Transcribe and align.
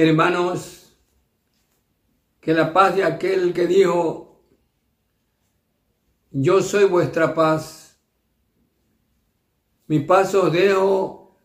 Hermanos, 0.00 0.96
que 2.40 2.54
la 2.54 2.72
paz 2.72 2.94
de 2.94 3.02
aquel 3.02 3.52
que 3.52 3.66
dijo, 3.66 4.44
yo 6.30 6.62
soy 6.62 6.84
vuestra 6.84 7.34
paz, 7.34 7.98
mi 9.88 9.98
paso 9.98 10.44
os 10.44 10.52
dejo, 10.52 11.36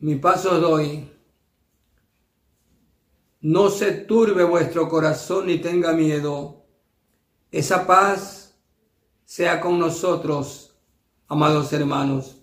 mi 0.00 0.16
paso 0.16 0.52
os 0.52 0.60
doy. 0.60 1.10
No 3.40 3.70
se 3.70 3.92
turbe 3.92 4.44
vuestro 4.44 4.86
corazón 4.86 5.46
ni 5.46 5.56
tenga 5.56 5.94
miedo. 5.94 6.66
Esa 7.50 7.86
paz 7.86 8.54
sea 9.24 9.62
con 9.62 9.78
nosotros, 9.78 10.76
amados 11.26 11.72
hermanos. 11.72 12.36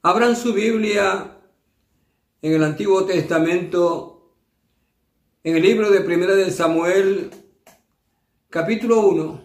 Abran 0.00 0.34
su 0.34 0.54
Biblia 0.54 1.35
en 2.46 2.54
el 2.54 2.62
Antiguo 2.62 3.04
Testamento, 3.04 4.30
en 5.42 5.56
el 5.56 5.62
libro 5.64 5.90
de 5.90 6.00
Primera 6.02 6.36
de 6.36 6.52
Samuel, 6.52 7.32
capítulo 8.48 9.00
1. 9.00 9.44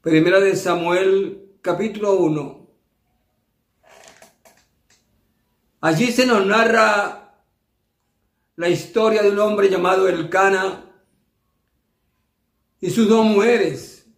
Primera 0.00 0.40
de 0.40 0.56
Samuel, 0.56 1.58
capítulo 1.62 2.14
1. 2.14 2.66
Allí 5.82 6.10
se 6.10 6.26
nos 6.26 6.44
narra 6.44 7.36
la 8.56 8.68
historia 8.68 9.22
de 9.22 9.30
un 9.30 9.38
hombre 9.38 9.70
llamado 9.70 10.08
Elcana 10.08 10.90
y 12.80 12.90
sus 12.90 13.08
dos 13.08 13.24
mujeres, 13.24 14.08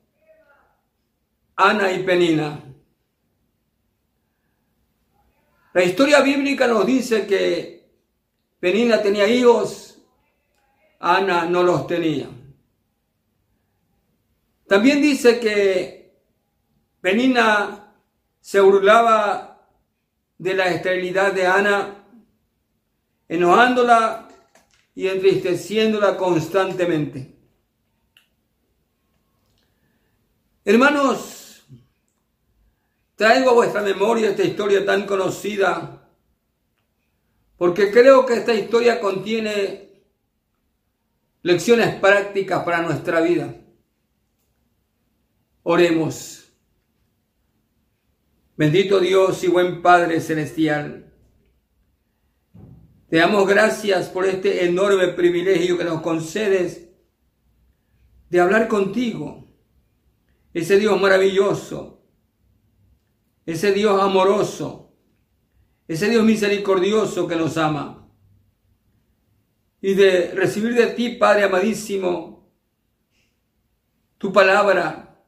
Ana 1.54 1.92
y 1.92 2.02
Penina. 2.02 2.71
La 5.72 5.82
historia 5.82 6.20
bíblica 6.20 6.66
nos 6.66 6.84
dice 6.84 7.26
que 7.26 7.90
Penina 8.60 9.00
tenía 9.00 9.26
hijos, 9.26 9.98
Ana 11.00 11.46
no 11.46 11.62
los 11.62 11.86
tenía. 11.86 12.28
También 14.66 15.00
dice 15.00 15.40
que 15.40 16.12
Penina 17.00 17.94
se 18.40 18.60
burlaba 18.60 19.66
de 20.38 20.54
la 20.54 20.66
esterilidad 20.66 21.32
de 21.32 21.46
Ana, 21.46 22.04
enojándola 23.28 24.28
y 24.94 25.08
entristeciéndola 25.08 26.16
constantemente. 26.16 27.34
Hermanos, 30.64 31.41
traigo 33.22 33.50
a 33.50 33.54
vuestra 33.54 33.82
memoria 33.82 34.30
esta 34.30 34.42
historia 34.42 34.84
tan 34.84 35.06
conocida 35.06 36.08
porque 37.56 37.92
creo 37.92 38.26
que 38.26 38.34
esta 38.34 38.52
historia 38.52 38.98
contiene 38.98 40.02
lecciones 41.42 41.94
prácticas 42.00 42.64
para 42.64 42.82
nuestra 42.82 43.20
vida. 43.20 43.54
Oremos. 45.62 46.52
Bendito 48.56 48.98
Dios 48.98 49.44
y 49.44 49.46
buen 49.46 49.82
Padre 49.82 50.20
Celestial. 50.20 51.12
Te 53.08 53.18
damos 53.18 53.46
gracias 53.46 54.08
por 54.08 54.26
este 54.26 54.64
enorme 54.64 55.06
privilegio 55.12 55.78
que 55.78 55.84
nos 55.84 56.02
concedes 56.02 56.88
de 58.30 58.40
hablar 58.40 58.66
contigo. 58.66 59.46
Ese 60.52 60.76
Dios 60.76 61.00
maravilloso, 61.00 62.01
ese 63.46 63.72
Dios 63.72 64.00
amoroso, 64.00 64.92
ese 65.88 66.08
Dios 66.08 66.24
misericordioso 66.24 67.26
que 67.26 67.36
nos 67.36 67.56
ama. 67.56 68.08
Y 69.80 69.94
de 69.94 70.32
recibir 70.32 70.74
de 70.74 70.88
ti, 70.88 71.10
Padre 71.16 71.44
amadísimo, 71.44 72.52
tu 74.18 74.32
palabra, 74.32 75.24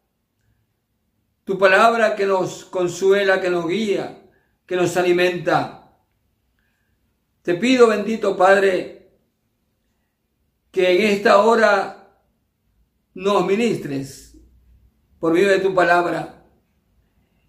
tu 1.45 1.59
palabra 1.59 2.15
que 2.15 2.27
nos 2.27 2.65
consuela, 2.65 3.41
que 3.41 3.51
nos 3.51 3.67
guía, 3.67 4.31
que 4.67 4.77
nos 4.77 4.97
alimenta 4.97 5.85
te 7.45 7.55
pido, 7.57 7.89
bendito 7.89 8.39
Padre, 8.39 9.11
que 10.71 10.93
en 10.93 11.13
esta 11.13 11.43
hora 11.43 12.19
nos 13.13 13.45
ministres 13.45 14.39
por 15.21 15.35
medio 15.35 15.51
de 15.51 15.59
tu 15.59 15.75
palabra 15.75 16.44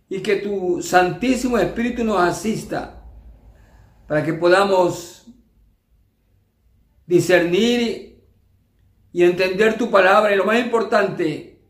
y 0.09 0.21
que 0.21 0.37
tu 0.37 0.81
Santísimo 0.81 1.57
Espíritu 1.57 2.03
nos 2.03 2.19
asista 2.19 3.03
para 4.07 4.23
que 4.23 4.33
podamos 4.33 5.25
discernir 7.07 8.23
y 9.11 9.23
entender 9.23 9.77
tu 9.77 9.89
palabra 9.89 10.33
y 10.33 10.37
lo 10.37 10.45
más 10.45 10.59
importante, 10.59 11.61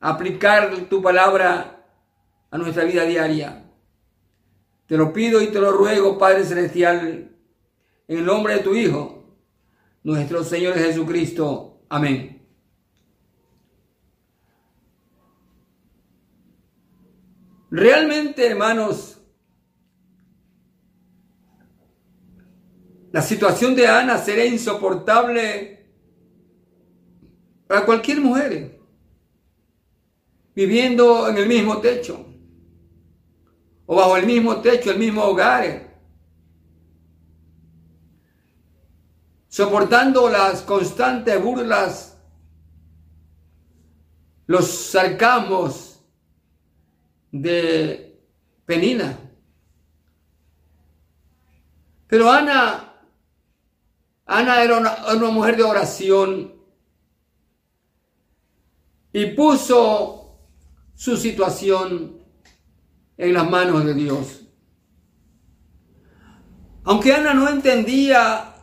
aplicar 0.00 0.74
tu 0.90 1.00
palabra 1.00 1.86
a 2.50 2.58
nuestra 2.58 2.84
vida 2.84 3.04
diaria. 3.04 3.64
Te 4.86 4.96
lo 4.96 5.12
pido 5.12 5.40
y 5.40 5.46
te 5.46 5.60
lo 5.60 5.72
ruego, 5.72 6.18
Padre 6.18 6.44
Celestial, 6.44 7.30
en 8.08 8.18
el 8.18 8.24
nombre 8.24 8.54
de 8.54 8.60
tu 8.60 8.74
Hijo, 8.74 9.38
nuestro 10.02 10.44
Señor 10.44 10.74
Jesucristo. 10.74 11.84
Amén. 11.88 12.41
Realmente, 17.74 18.46
hermanos, 18.46 19.18
la 23.10 23.22
situación 23.22 23.74
de 23.74 23.86
Ana 23.86 24.18
será 24.18 24.44
insoportable 24.44 25.90
para 27.66 27.86
cualquier 27.86 28.20
mujer 28.20 28.78
viviendo 30.54 31.26
en 31.30 31.38
el 31.38 31.48
mismo 31.48 31.78
techo 31.78 32.26
o 33.86 33.96
bajo 33.96 34.18
el 34.18 34.26
mismo 34.26 34.60
techo, 34.60 34.90
el 34.90 34.98
mismo 34.98 35.22
hogar, 35.24 35.96
soportando 39.48 40.28
las 40.28 40.60
constantes 40.60 41.42
burlas, 41.42 42.18
los 44.46 44.68
sarcasmos 44.68 45.91
de 47.32 48.20
Penina. 48.64 49.18
Pero 52.06 52.30
Ana, 52.30 52.94
Ana 54.26 54.62
era 54.62 54.78
una, 54.78 55.14
una 55.16 55.30
mujer 55.30 55.56
de 55.56 55.62
oración 55.64 56.52
y 59.12 59.26
puso 59.26 60.38
su 60.94 61.16
situación 61.16 62.20
en 63.16 63.32
las 63.32 63.48
manos 63.48 63.84
de 63.84 63.94
Dios. 63.94 64.42
Aunque 66.84 67.14
Ana 67.14 67.32
no 67.32 67.48
entendía 67.48 68.54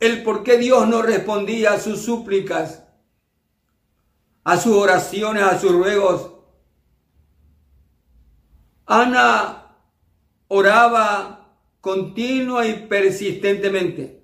el 0.00 0.24
por 0.24 0.42
qué 0.42 0.58
Dios 0.58 0.88
no 0.88 1.02
respondía 1.02 1.74
a 1.74 1.80
sus 1.80 2.00
súplicas, 2.00 2.82
a 4.42 4.56
sus 4.56 4.74
oraciones, 4.74 5.44
a 5.44 5.60
sus 5.60 5.70
ruegos, 5.70 6.31
Ana 9.00 9.76
oraba 10.48 11.56
continua 11.80 12.66
y 12.66 12.86
persistentemente, 12.86 14.22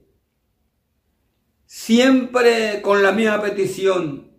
siempre 1.67 2.83
con 2.83 3.03
la 3.03 3.13
misma 3.13 3.41
petición, 3.41 4.31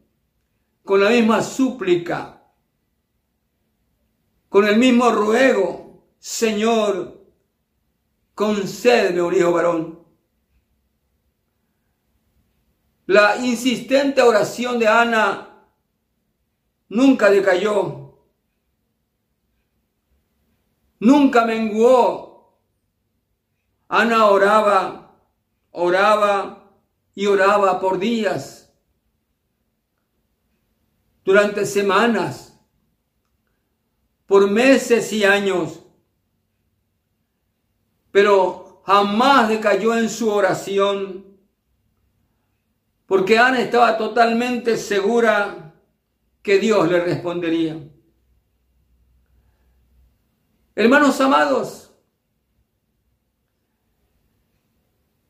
con 0.83 1.03
la 1.03 1.09
misma 1.09 1.41
súplica 1.41 2.39
con 4.49 4.67
el 4.67 4.77
mismo 4.77 5.11
ruego, 5.11 6.03
Señor, 6.17 7.23
concédeme 8.33 9.21
un 9.21 9.35
hijo 9.35 9.51
varón. 9.51 9.99
La 13.05 13.37
insistente 13.37 14.21
oración 14.21 14.79
de 14.79 14.87
Ana 14.87 15.67
nunca 16.89 17.29
decayó, 17.29 18.08
nunca 20.99 21.45
menguó. 21.45 22.29
Ana 23.87 24.27
oraba, 24.27 25.15
oraba 25.71 26.71
y 27.15 27.25
oraba 27.25 27.79
por 27.79 27.97
días, 27.97 28.71
durante 31.25 31.65
semanas, 31.65 32.57
por 34.25 34.49
meses 34.49 35.11
y 35.11 35.23
años, 35.23 35.83
pero 38.11 38.81
jamás 38.85 39.49
decayó 39.49 39.97
en 39.97 40.09
su 40.09 40.29
oración, 40.29 41.25
porque 43.05 43.39
Ana 43.39 43.59
estaba 43.59 43.97
totalmente 43.97 44.77
segura 44.77 45.73
que 46.43 46.59
Dios 46.59 46.89
le 46.89 46.99
respondería. 46.99 47.75
Hermanos 50.79 51.19
amados, 51.19 51.91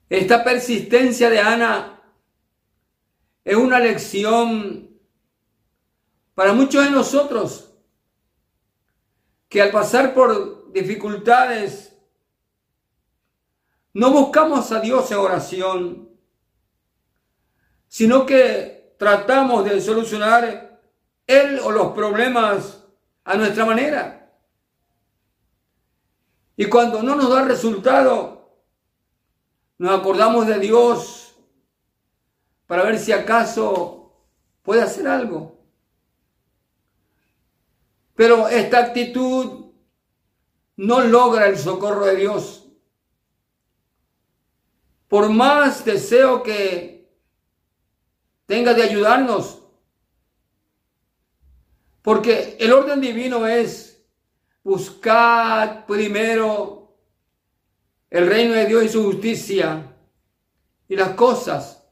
Esta 0.07 0.43
persistencia 0.43 1.27
de 1.27 1.39
Ana 1.39 2.01
es 3.43 3.55
una 3.55 3.79
lección 3.79 4.91
para 6.35 6.53
muchos 6.53 6.85
de 6.85 6.91
nosotros 6.91 7.73
que 9.47 9.61
al 9.63 9.71
pasar 9.71 10.13
por 10.13 10.71
dificultades 10.71 11.95
no 13.93 14.11
buscamos 14.11 14.71
a 14.71 14.79
Dios 14.79 15.11
en 15.11 15.17
oración, 15.17 16.09
sino 17.87 18.23
que 18.23 18.95
tratamos 18.99 19.65
de 19.65 19.81
solucionar 19.81 20.79
Él 21.25 21.59
o 21.63 21.71
los 21.71 21.93
problemas 21.93 22.83
a 23.23 23.35
nuestra 23.35 23.65
manera. 23.65 24.18
Y 26.59 26.65
cuando 26.65 27.01
no 27.01 27.15
nos 27.15 27.29
da 27.29 27.45
resultado, 27.45 28.51
nos 29.77 29.97
acordamos 29.97 30.45
de 30.45 30.59
Dios 30.59 31.33
para 32.67 32.83
ver 32.83 32.99
si 32.99 33.13
acaso 33.13 34.25
puede 34.61 34.81
hacer 34.81 35.07
algo. 35.07 35.57
Pero 38.13 38.49
esta 38.49 38.79
actitud 38.79 39.71
no 40.75 40.99
logra 40.99 41.47
el 41.47 41.57
socorro 41.57 42.05
de 42.07 42.17
Dios. 42.17 42.67
Por 45.07 45.29
más 45.29 45.85
deseo 45.85 46.43
que 46.43 47.09
tenga 48.47 48.73
de 48.73 48.83
ayudarnos, 48.83 49.63
porque 52.01 52.57
el 52.59 52.73
orden 52.73 52.99
divino 52.99 53.47
es 53.47 53.88
buscar 54.63 55.85
primero 55.85 56.95
el 58.09 58.27
reino 58.27 58.53
de 58.53 58.65
Dios 58.65 58.83
y 58.83 58.89
su 58.89 59.03
justicia 59.03 59.95
y 60.87 60.95
las 60.95 61.09
cosas. 61.11 61.83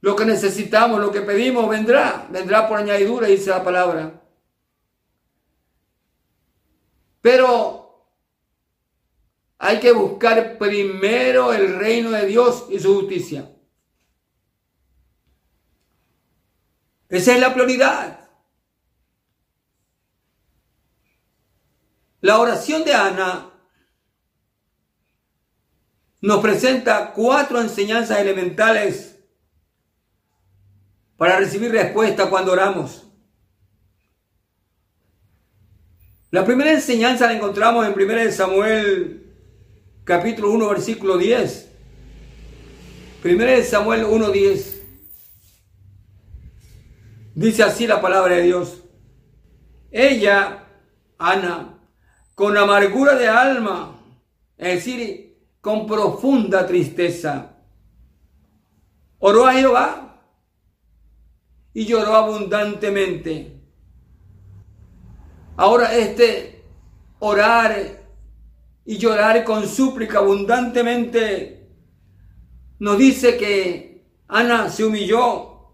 Lo 0.00 0.14
que 0.14 0.24
necesitamos, 0.24 1.00
lo 1.00 1.10
que 1.10 1.22
pedimos, 1.22 1.68
vendrá, 1.68 2.26
vendrá 2.30 2.68
por 2.68 2.78
añadidura, 2.78 3.26
dice 3.26 3.50
la 3.50 3.64
palabra. 3.64 4.22
Pero 7.20 8.06
hay 9.58 9.80
que 9.80 9.92
buscar 9.92 10.56
primero 10.56 11.52
el 11.52 11.78
reino 11.78 12.10
de 12.10 12.26
Dios 12.26 12.66
y 12.70 12.78
su 12.78 12.94
justicia. 12.94 13.50
Esa 17.08 17.34
es 17.34 17.40
la 17.40 17.52
prioridad. 17.52 18.17
La 22.20 22.38
oración 22.38 22.84
de 22.84 22.92
Ana 22.94 23.50
nos 26.20 26.40
presenta 26.40 27.12
cuatro 27.12 27.60
enseñanzas 27.60 28.18
elementales 28.18 29.18
para 31.16 31.38
recibir 31.38 31.70
respuesta 31.70 32.28
cuando 32.28 32.52
oramos. 32.52 33.04
La 36.30 36.44
primera 36.44 36.72
enseñanza 36.72 37.26
la 37.26 37.34
encontramos 37.34 37.86
en 37.86 37.92
1 37.92 38.32
Samuel 38.32 39.32
capítulo 40.04 40.50
1 40.50 40.68
versículo 40.70 41.16
10. 41.16 41.70
1 43.24 43.64
Samuel 43.64 44.04
1 44.04 44.30
10. 44.30 44.82
Dice 47.36 47.62
así 47.62 47.86
la 47.86 48.00
palabra 48.00 48.34
de 48.34 48.42
Dios. 48.42 48.82
Ella, 49.92 50.66
Ana, 51.18 51.77
con 52.38 52.56
amargura 52.56 53.16
de 53.16 53.26
alma, 53.26 54.00
es 54.56 54.74
decir, 54.76 55.36
con 55.60 55.88
profunda 55.88 56.64
tristeza, 56.68 57.56
oró 59.18 59.44
a 59.44 59.54
Jehová 59.54 60.22
y 61.74 61.84
lloró 61.84 62.14
abundantemente 62.14 63.58
Ahora 65.56 65.92
este 65.96 66.62
orar 67.18 68.04
y 68.84 68.98
llorar 68.98 69.42
con 69.42 69.66
súplica 69.66 70.18
abundantemente 70.18 71.68
nos 72.78 72.98
dice 72.98 73.36
que 73.36 74.06
Ana 74.28 74.70
se 74.70 74.84
humilló, 74.84 75.72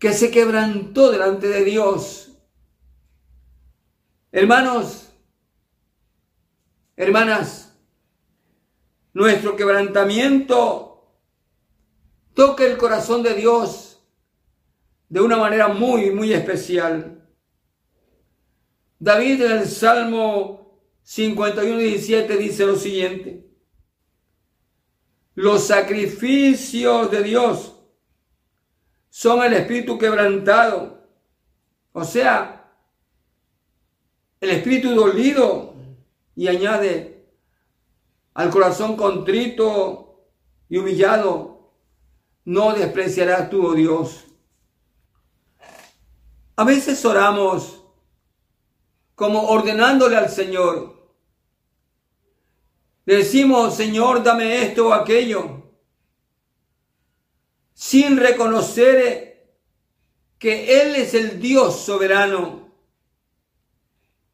que 0.00 0.12
se 0.12 0.32
quebrantó 0.32 1.12
delante 1.12 1.46
de 1.46 1.62
Dios. 1.62 2.31
Hermanos, 4.34 5.12
hermanas, 6.96 7.78
nuestro 9.12 9.54
quebrantamiento 9.56 11.18
toca 12.32 12.64
el 12.64 12.78
corazón 12.78 13.22
de 13.22 13.34
Dios 13.34 14.02
de 15.10 15.20
una 15.20 15.36
manera 15.36 15.68
muy, 15.68 16.12
muy 16.12 16.32
especial. 16.32 17.28
David 18.98 19.42
en 19.42 19.52
el 19.52 19.68
Salmo 19.68 20.80
51, 21.02 21.76
17 21.76 22.36
dice 22.38 22.64
lo 22.64 22.76
siguiente. 22.76 23.46
Los 25.34 25.66
sacrificios 25.66 27.10
de 27.10 27.22
Dios 27.22 27.76
son 29.10 29.42
el 29.42 29.52
espíritu 29.52 29.98
quebrantado. 29.98 31.06
O 31.92 32.04
sea, 32.04 32.61
el 34.42 34.50
espíritu 34.50 34.94
dolido. 34.94 35.72
Y 36.34 36.48
añade, 36.48 37.26
al 38.34 38.50
corazón 38.50 38.96
contrito 38.96 40.26
y 40.68 40.78
humillado, 40.78 41.72
no 42.44 42.72
despreciarás 42.72 43.48
tú, 43.50 43.66
oh 43.66 43.74
Dios. 43.74 44.24
A 46.56 46.64
veces 46.64 47.04
oramos 47.04 47.84
como 49.14 49.48
ordenándole 49.48 50.16
al 50.16 50.30
Señor. 50.30 51.00
decimos, 53.04 53.76
Señor, 53.76 54.22
dame 54.22 54.62
esto 54.62 54.88
o 54.88 54.92
aquello, 54.92 55.70
sin 57.74 58.16
reconocer 58.16 59.56
que 60.38 60.82
Él 60.82 60.96
es 60.96 61.14
el 61.14 61.40
Dios 61.40 61.76
soberano, 61.80 62.71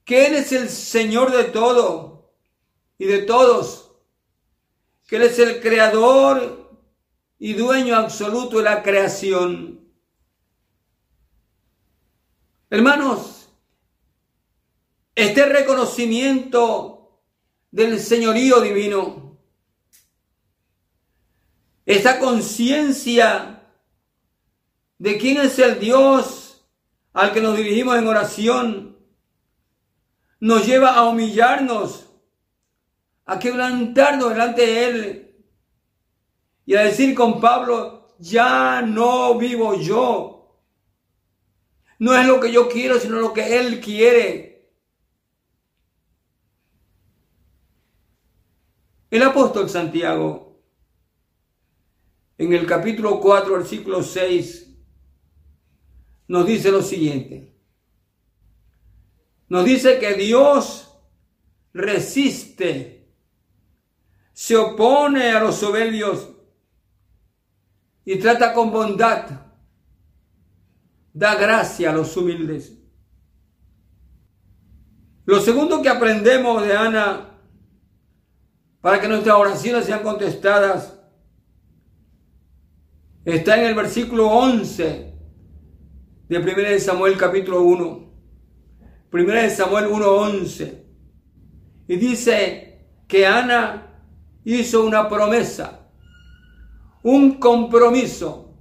que 0.08 0.24
Él 0.24 0.36
es 0.36 0.52
el 0.52 0.70
Señor 0.70 1.30
de 1.32 1.44
todo 1.44 2.32
y 2.96 3.04
de 3.04 3.18
todos, 3.18 3.90
que 5.06 5.16
Él 5.16 5.22
es 5.24 5.38
el 5.38 5.60
creador 5.60 6.80
y 7.38 7.52
dueño 7.52 7.94
absoluto 7.94 8.56
de 8.56 8.64
la 8.64 8.82
creación. 8.82 9.86
Hermanos, 12.70 13.50
este 15.14 15.44
reconocimiento 15.44 17.20
del 17.70 18.00
señorío 18.00 18.62
divino, 18.62 19.36
esa 21.84 22.18
conciencia 22.18 23.62
de 24.96 25.18
quién 25.18 25.36
es 25.36 25.58
el 25.58 25.78
Dios 25.78 26.64
al 27.12 27.30
que 27.34 27.42
nos 27.42 27.58
dirigimos 27.58 27.98
en 27.98 28.06
oración, 28.06 28.97
nos 30.40 30.66
lleva 30.66 30.94
a 30.94 31.08
humillarnos, 31.08 32.08
a 33.24 33.38
quebrantarnos 33.38 34.30
delante 34.30 34.62
de 34.62 34.88
Él 34.88 35.44
y 36.64 36.74
a 36.74 36.82
decir 36.82 37.14
con 37.14 37.40
Pablo, 37.40 38.14
ya 38.18 38.82
no 38.82 39.38
vivo 39.38 39.74
yo. 39.74 40.62
No 41.98 42.14
es 42.14 42.26
lo 42.26 42.40
que 42.40 42.52
yo 42.52 42.68
quiero, 42.68 42.98
sino 43.00 43.18
lo 43.20 43.32
que 43.32 43.58
Él 43.58 43.80
quiere. 43.80 44.70
El 49.10 49.22
apóstol 49.22 49.68
Santiago, 49.70 50.62
en 52.36 52.52
el 52.52 52.66
capítulo 52.66 53.18
4, 53.20 53.54
versículo 53.54 54.02
6, 54.02 54.76
nos 56.28 56.46
dice 56.46 56.70
lo 56.70 56.82
siguiente. 56.82 57.47
Nos 59.48 59.64
dice 59.64 59.98
que 59.98 60.14
Dios 60.14 60.94
resiste, 61.72 63.14
se 64.32 64.56
opone 64.56 65.30
a 65.30 65.40
los 65.40 65.56
soberbios 65.56 66.30
y 68.04 68.16
trata 68.16 68.52
con 68.52 68.70
bondad, 68.70 69.28
da 71.12 71.34
gracia 71.34 71.90
a 71.90 71.94
los 71.94 72.16
humildes. 72.16 72.78
Lo 75.24 75.40
segundo 75.40 75.82
que 75.82 75.88
aprendemos 75.88 76.62
de 76.64 76.76
Ana 76.76 77.28
para 78.80 79.00
que 79.00 79.08
nuestras 79.08 79.36
oraciones 79.36 79.84
sean 79.84 80.02
contestadas. 80.02 80.98
Está 83.24 83.58
en 83.58 83.66
el 83.66 83.74
versículo 83.74 84.28
11 84.28 85.14
de 86.28 86.38
1 86.38 86.80
Samuel 86.80 87.18
capítulo 87.18 87.62
1. 87.62 88.07
1 89.10 89.50
Samuel 89.50 89.86
1.11. 89.86 90.74
Y 91.88 91.96
dice 91.96 92.84
que 93.06 93.26
Ana 93.26 93.86
hizo 94.44 94.84
una 94.84 95.08
promesa, 95.08 95.80
un 97.02 97.38
compromiso, 97.38 98.52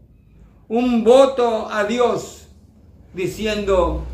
un 0.70 1.04
voto 1.04 1.70
a 1.70 1.84
Dios, 1.84 2.48
diciendo, 3.14 4.06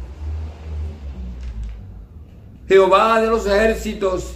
Jehová 2.67 3.21
de 3.21 3.27
los 3.27 3.45
ejércitos, 3.45 4.33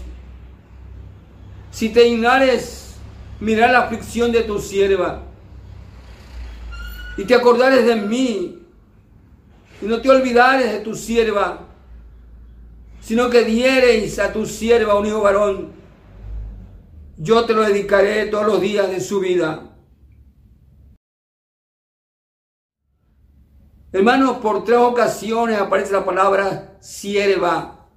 si 1.71 1.89
te 1.89 2.07
ignares, 2.07 2.95
mira 3.39 3.71
la 3.71 3.81
aflicción 3.81 4.31
de 4.31 4.43
tu 4.43 4.59
sierva, 4.59 5.23
y 7.17 7.23
te 7.23 7.33
acordares 7.33 7.85
de 7.85 7.95
mí, 7.95 8.59
y 9.81 9.85
no 9.85 10.01
te 10.01 10.09
olvidares 10.09 10.71
de 10.71 10.79
tu 10.79 10.93
sierva, 10.95 11.66
sino 13.07 13.29
que 13.29 13.45
diereis 13.45 14.19
a 14.19 14.33
tu 14.33 14.45
sierva 14.45 14.99
un 14.99 15.05
hijo 15.05 15.21
varón, 15.21 15.71
yo 17.15 17.45
te 17.45 17.53
lo 17.53 17.61
dedicaré 17.61 18.25
todos 18.25 18.45
los 18.45 18.59
días 18.59 18.89
de 18.89 18.99
su 18.99 19.21
vida. 19.21 19.77
Hermanos, 23.93 24.39
por 24.39 24.65
tres 24.65 24.79
ocasiones 24.79 25.57
aparece 25.57 25.93
la 25.93 26.03
palabra 26.03 26.77
sierva, 26.81 27.87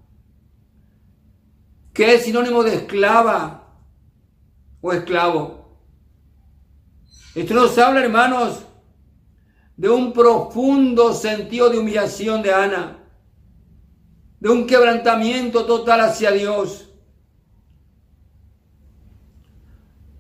que 1.93 2.15
es 2.15 2.23
sinónimo 2.23 2.63
de 2.63 2.77
esclava 2.77 3.67
o 4.81 4.93
esclavo. 4.93 5.77
Esto 7.35 7.55
nos 7.55 7.77
habla, 7.79 8.05
hermanos, 8.05 8.65
de 9.77 9.89
un 9.91 10.13
profundo 10.13 11.13
sentido 11.13 11.69
de 11.69 11.81
humillación 11.81 12.43
de 12.43 12.55
Ana 12.55 13.00
de 14.41 14.49
un 14.49 14.67
quebrantamiento 14.67 15.67
total 15.67 16.01
hacia 16.01 16.31
Dios. 16.33 16.91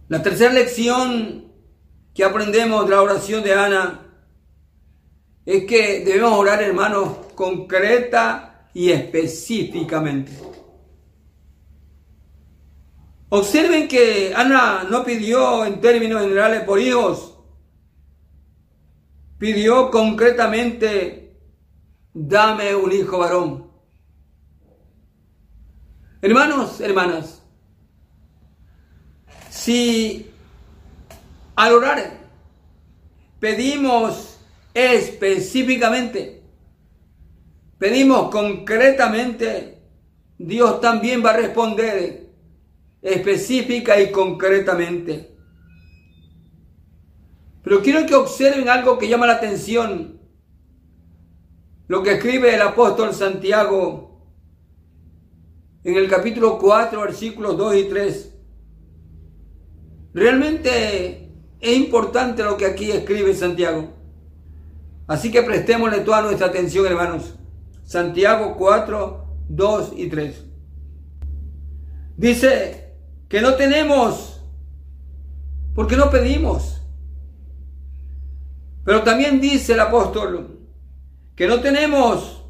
La 0.09 0.23
tercera 0.23 0.53
lección 0.53 1.51
que 2.15 2.25
aprendemos 2.25 2.85
de 2.85 2.91
la 2.91 3.03
oración 3.03 3.43
de 3.43 3.55
Ana 3.55 4.07
es 5.47 5.65
que 5.65 6.05
debemos 6.05 6.33
orar, 6.33 6.63
hermanos, 6.63 7.17
concreta 7.35 8.69
y 8.75 8.91
específicamente. 8.91 10.33
Observen 13.31 13.87
que 13.89 14.35
Ana 14.35 14.85
no 14.91 15.05
pidió 15.05 15.65
en 15.65 15.81
términos 15.81 16.23
generales 16.23 16.65
por 16.65 16.81
hijos, 16.81 17.39
pidió 19.39 19.91
concretamente, 19.91 21.39
dame 22.13 22.75
un 22.75 22.93
hijo 22.93 23.19
varón. 23.19 23.70
Hermanos, 26.23 26.81
hermanas, 26.83 27.43
si 29.49 30.31
al 31.57 31.73
orar 31.73 32.19
pedimos 33.39 34.39
específicamente, 34.75 36.43
pedimos 37.79 38.31
concretamente, 38.31 39.83
Dios 40.37 40.83
también 40.83 41.25
va 41.25 41.31
a 41.31 41.39
responder 41.39 42.29
específica 43.01 43.99
y 43.99 44.13
concretamente. 44.13 45.35
Pero 47.63 47.81
quiero 47.81 48.05
que 48.05 48.15
observen 48.15 48.69
algo 48.69 48.99
que 48.99 49.09
llama 49.09 49.27
la 49.27 49.35
atención. 49.35 50.21
Lo 51.89 52.03
que 52.03 52.13
escribe 52.13 52.55
el 52.55 52.61
apóstol 52.61 53.15
Santiago 53.15 54.10
en 55.85 55.97
el 55.97 56.09
capítulo 56.09 56.59
4, 56.59 57.01
versículos 57.01 57.57
2 57.57 57.77
y 57.77 57.85
3. 57.85 58.35
Realmente 60.13 61.33
es 61.61 61.77
importante 61.77 62.43
lo 62.43 62.57
que 62.57 62.67
aquí 62.67 62.91
escribe 62.91 63.35
Santiago. 63.35 63.89
Así 65.07 65.31
que 65.31 65.43
prestémosle 65.43 66.01
toda 66.01 66.23
nuestra 66.23 66.49
atención, 66.49 66.87
hermanos. 66.87 67.35
Santiago 67.85 68.57
4, 68.57 69.25
2 69.49 69.93
y 69.97 70.09
3. 70.09 70.45
Dice 72.17 72.95
que 73.29 73.41
no 73.41 73.55
tenemos 73.55 74.43
porque 75.75 75.97
no 75.97 76.11
pedimos. 76.11 76.83
Pero 78.85 79.03
también 79.03 79.41
dice 79.41 79.73
el 79.73 79.81
apóstol 79.81 80.59
que 81.35 81.47
no 81.47 81.61
tenemos 81.61 82.45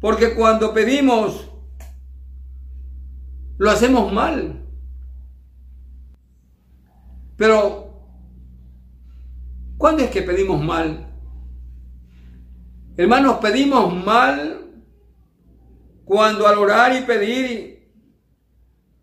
porque 0.00 0.34
cuando 0.34 0.72
pedimos 0.72 1.51
lo 3.62 3.70
hacemos 3.70 4.12
mal. 4.12 4.60
Pero, 7.36 7.94
¿cuándo 9.78 10.02
es 10.02 10.10
que 10.10 10.22
pedimos 10.22 10.60
mal? 10.60 11.14
Hermanos, 12.96 13.36
pedimos 13.36 13.94
mal 13.94 14.82
cuando 16.04 16.48
al 16.48 16.58
orar 16.58 16.96
y 16.96 17.02
pedir 17.02 17.88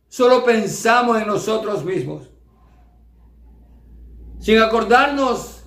solo 0.10 0.44
pensamos 0.44 1.22
en 1.22 1.28
nosotros 1.28 1.86
mismos, 1.86 2.30
sin 4.40 4.58
acordarnos 4.58 5.64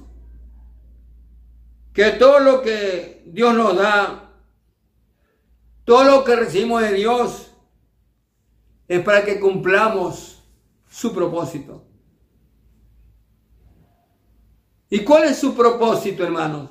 que 1.95 2.11
todo 2.11 2.41
lo 2.41 2.61
que 2.61 3.23
Dios 3.25 3.55
nos 3.55 3.75
da, 3.75 4.35
todo 5.87 6.05
lo 6.05 6.25
que 6.25 6.37
recibimos 6.37 6.83
de 6.83 6.93
Dios, 6.93 7.52
es 8.89 9.03
para 9.03 9.25
que 9.25 9.41
cumplamos 9.41 10.43
su 10.91 11.13
propósito. 11.13 11.85
¿Y 14.91 15.01
cuál 15.05 15.25
es 15.25 15.39
su 15.39 15.55
propósito, 15.55 16.23
hermanos? 16.23 16.69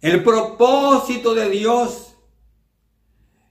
El 0.00 0.22
propósito 0.22 1.34
de 1.34 1.50
Dios 1.50 2.14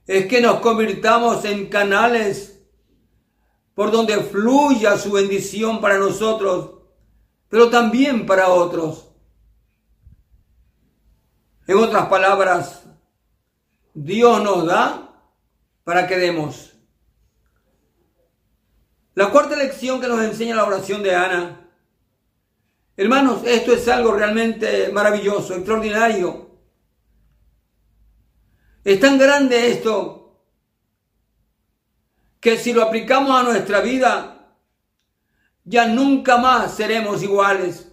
es 0.06 0.26
que 0.26 0.40
nos 0.40 0.60
convirtamos 0.60 1.44
en 1.44 1.68
canales 1.68 2.60
por 3.74 3.92
donde 3.92 4.18
fluya 4.24 4.98
su 4.98 5.12
bendición 5.12 5.80
para 5.80 5.98
nosotros, 5.98 6.80
pero 7.48 7.70
también 7.70 8.26
para 8.26 8.48
otros. 8.48 9.08
En 11.66 11.76
otras 11.76 12.08
palabras, 12.08 12.86
Dios 13.94 14.42
nos 14.42 14.66
da 14.66 15.07
para 15.88 16.06
que 16.06 16.18
demos. 16.18 16.74
La 19.14 19.30
cuarta 19.30 19.56
lección 19.56 20.02
que 20.02 20.06
nos 20.06 20.22
enseña 20.22 20.54
la 20.54 20.66
oración 20.66 21.02
de 21.02 21.14
Ana. 21.14 21.66
Hermanos, 22.94 23.40
esto 23.46 23.72
es 23.72 23.88
algo 23.88 24.12
realmente 24.12 24.92
maravilloso, 24.92 25.54
extraordinario. 25.54 26.50
Es 28.84 29.00
tan 29.00 29.16
grande 29.16 29.70
esto 29.70 30.44
que 32.38 32.58
si 32.58 32.74
lo 32.74 32.82
aplicamos 32.82 33.40
a 33.40 33.44
nuestra 33.44 33.80
vida, 33.80 34.54
ya 35.64 35.86
nunca 35.86 36.36
más 36.36 36.74
seremos 36.74 37.22
iguales. 37.22 37.90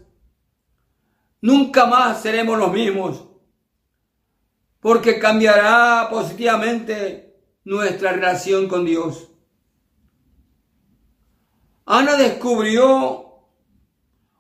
Nunca 1.40 1.86
más 1.86 2.22
seremos 2.22 2.60
los 2.60 2.74
mismos. 2.74 3.26
Porque 4.82 5.18
cambiará 5.18 6.10
positivamente 6.10 7.26
nuestra 7.66 8.14
relación 8.14 8.68
con 8.68 8.86
Dios. 8.86 9.30
Ana 11.86 12.16
descubrió 12.16 13.26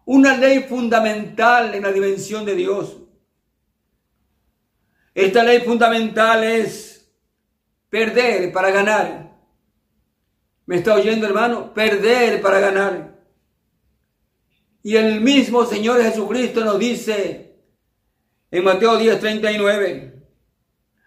una 0.05 0.38
ley 0.38 0.63
fundamental 0.63 1.75
en 1.75 1.84
la 1.84 1.91
dimensión 1.91 2.46
de 2.46 2.55
Dios. 2.55 2.98
Esta 5.13 5.44
ley 5.44 5.62
fundamental 5.62 6.44
es 6.44 7.12
perder 7.89 8.51
para 8.51 8.70
ganar. 8.72 9.36
¿Me 10.65 10.77
está 10.77 10.96
oyendo, 10.96 11.25
hermano? 11.25 11.74
Perder 11.74 12.41
para 12.41 12.60
ganar. 12.60 13.15
Y 14.84 14.98
el 14.98 15.22
mismo 15.22 15.65
Señor 15.65 16.01
Jesucristo 16.01 16.63
nos 16.63 16.77
dice 16.77 17.55
en 18.51 18.63
Mateo 18.63 19.00
10:39, 19.00 20.13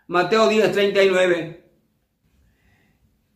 Mateo 0.08 0.48
10:39, 0.48 1.67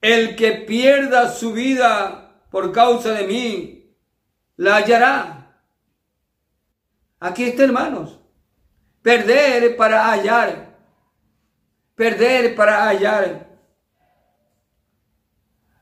el 0.02 0.34
que 0.34 0.52
pierda 0.52 1.32
su 1.32 1.52
vida 1.52 2.44
por 2.50 2.72
causa 2.72 3.12
de 3.12 3.26
mí, 3.26 3.96
la 4.56 4.76
hallará. 4.76 5.62
Aquí 7.20 7.44
está, 7.44 7.64
hermanos. 7.64 8.20
Perder 9.00 9.76
para 9.76 10.10
hallar. 10.10 10.76
Perder 11.94 12.54
para 12.56 12.88
hallar. 12.88 13.48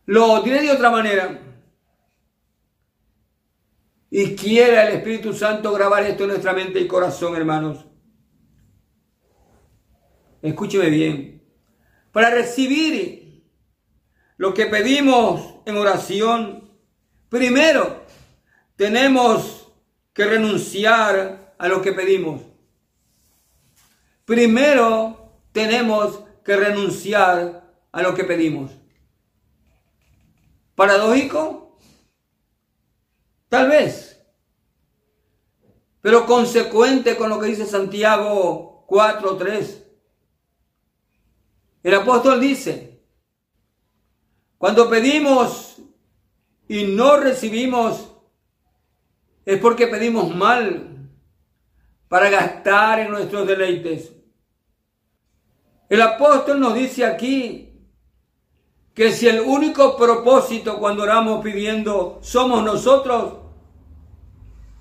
Lo 0.04 0.42
diré 0.42 0.62
de 0.62 0.70
otra 0.70 0.90
manera. 0.90 1.40
Y 4.10 4.34
quiera 4.36 4.88
el 4.88 4.96
Espíritu 4.96 5.32
Santo 5.32 5.72
grabar 5.72 6.02
esto 6.02 6.24
en 6.24 6.30
nuestra 6.30 6.52
mente 6.52 6.78
y 6.78 6.86
corazón, 6.86 7.36
hermanos. 7.36 7.86
Escúcheme 10.42 10.90
bien. 10.90 11.42
Para 12.12 12.30
recibir 12.30 13.19
lo 14.40 14.54
que 14.54 14.64
pedimos 14.64 15.56
en 15.66 15.76
oración, 15.76 16.70
primero 17.28 18.06
tenemos 18.74 19.70
que 20.14 20.24
renunciar 20.24 21.54
a 21.58 21.68
lo 21.68 21.82
que 21.82 21.92
pedimos. 21.92 22.40
Primero 24.24 25.42
tenemos 25.52 26.20
que 26.42 26.56
renunciar 26.56 27.70
a 27.92 28.00
lo 28.00 28.14
que 28.14 28.24
pedimos. 28.24 28.70
¿Paradójico? 30.74 31.76
Tal 33.50 33.68
vez. 33.68 34.24
Pero 36.00 36.24
consecuente 36.24 37.14
con 37.18 37.28
lo 37.28 37.38
que 37.38 37.48
dice 37.48 37.66
Santiago 37.66 38.86
4.3. 38.88 39.84
El 41.82 41.94
apóstol 41.94 42.40
dice, 42.40 42.89
cuando 44.60 44.90
pedimos 44.90 45.78
y 46.68 46.84
no 46.84 47.16
recibimos, 47.16 48.14
es 49.46 49.58
porque 49.58 49.86
pedimos 49.86 50.36
mal 50.36 51.08
para 52.08 52.28
gastar 52.28 52.98
en 53.00 53.10
nuestros 53.10 53.46
deleites. 53.46 54.12
El 55.88 56.02
apóstol 56.02 56.60
nos 56.60 56.74
dice 56.74 57.06
aquí 57.06 57.72
que 58.92 59.12
si 59.12 59.28
el 59.28 59.40
único 59.40 59.96
propósito 59.96 60.78
cuando 60.78 61.04
oramos 61.04 61.42
pidiendo 61.42 62.18
somos 62.20 62.62
nosotros, 62.62 63.38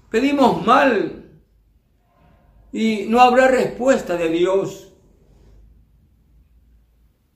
pedimos 0.10 0.62
mal 0.66 1.40
y 2.74 3.06
no 3.08 3.22
habrá 3.22 3.48
respuesta 3.48 4.18
de 4.18 4.28
Dios. 4.28 4.92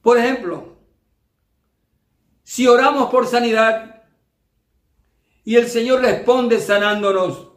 Por 0.02 0.18
ejemplo, 0.18 0.73
si 2.53 2.67
oramos 2.67 3.10
por 3.10 3.25
sanidad 3.25 4.03
y 5.43 5.55
el 5.55 5.67
Señor 5.67 6.01
responde 6.01 6.60
sanándonos, 6.60 7.50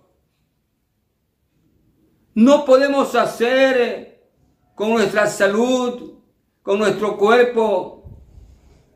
no 2.33 2.65
podemos 2.65 3.15
hacer 3.15 4.27
con 4.75 4.93
nuestra 4.93 5.27
salud, 5.27 6.15
con 6.63 6.79
nuestro 6.79 7.19
cuerpo, 7.19 8.23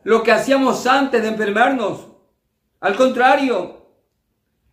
lo 0.02 0.22
que 0.22 0.32
hacíamos 0.32 0.86
antes 0.86 1.20
de 1.20 1.28
enfermarnos. 1.28 2.06
Al 2.80 2.96
contrario, 2.96 3.92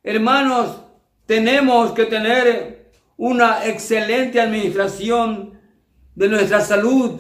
hermanos, 0.04 0.82
tenemos 1.26 1.92
que 1.92 2.06
tener 2.06 2.94
una 3.18 3.66
excelente 3.66 4.40
administración 4.40 5.60
de 6.16 6.30
nuestra 6.30 6.62
salud, 6.62 7.20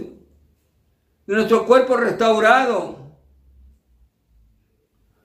de 1.25 1.35
nuestro 1.35 1.65
cuerpo 1.65 1.97
restaurado. 1.97 3.06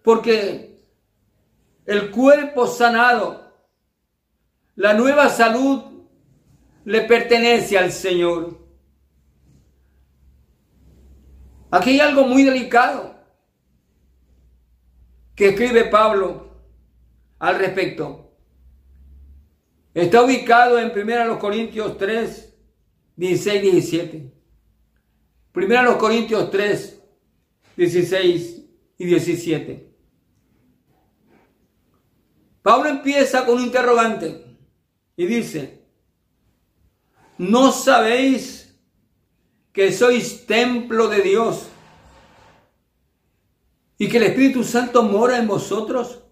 Porque 0.03 0.73
el 1.87 2.11
cuerpo 2.11 2.67
sanado, 2.67 3.53
la 4.75 4.95
nueva 4.95 5.29
salud, 5.29 6.07
le 6.85 7.03
pertenece 7.03 7.79
al 7.79 7.93
Señor. 7.93 8.59
Aquí 11.71 11.91
hay 11.91 12.01
algo 12.01 12.27
muy 12.27 12.43
delicado 12.43 13.15
que 15.35 15.51
escribe 15.51 15.85
Pablo 15.85 16.63
al 17.39 17.59
respecto. 17.59 18.33
Está 19.95 20.23
ubicado 20.23 20.79
en 20.79 20.91
1 20.91 21.39
Corintios 21.39 21.99
3, 21.99 22.55
16, 23.17 23.63
17. 23.63 24.33
1 25.55 25.99
Corintios 25.99 26.51
3, 26.51 27.03
16 27.77 28.63
y 28.99 29.05
17. 29.05 29.92
Pablo 32.63 32.89
empieza 32.89 33.45
con 33.45 33.57
un 33.57 33.65
interrogante 33.65 34.45
y 35.17 35.27
dice, 35.27 35.85
¿no 37.39 37.73
sabéis 37.73 38.63
que 39.73 39.91
sois 39.91 40.47
templo 40.47 41.09
de 41.09 41.23
Dios 41.23 41.69
y 44.03 44.09
que 44.09 44.17
el 44.19 44.25
Espíritu 44.25 44.65
Santo 44.65 45.03
mora 45.05 45.39
en 45.39 45.47
vosotros. 45.47 46.25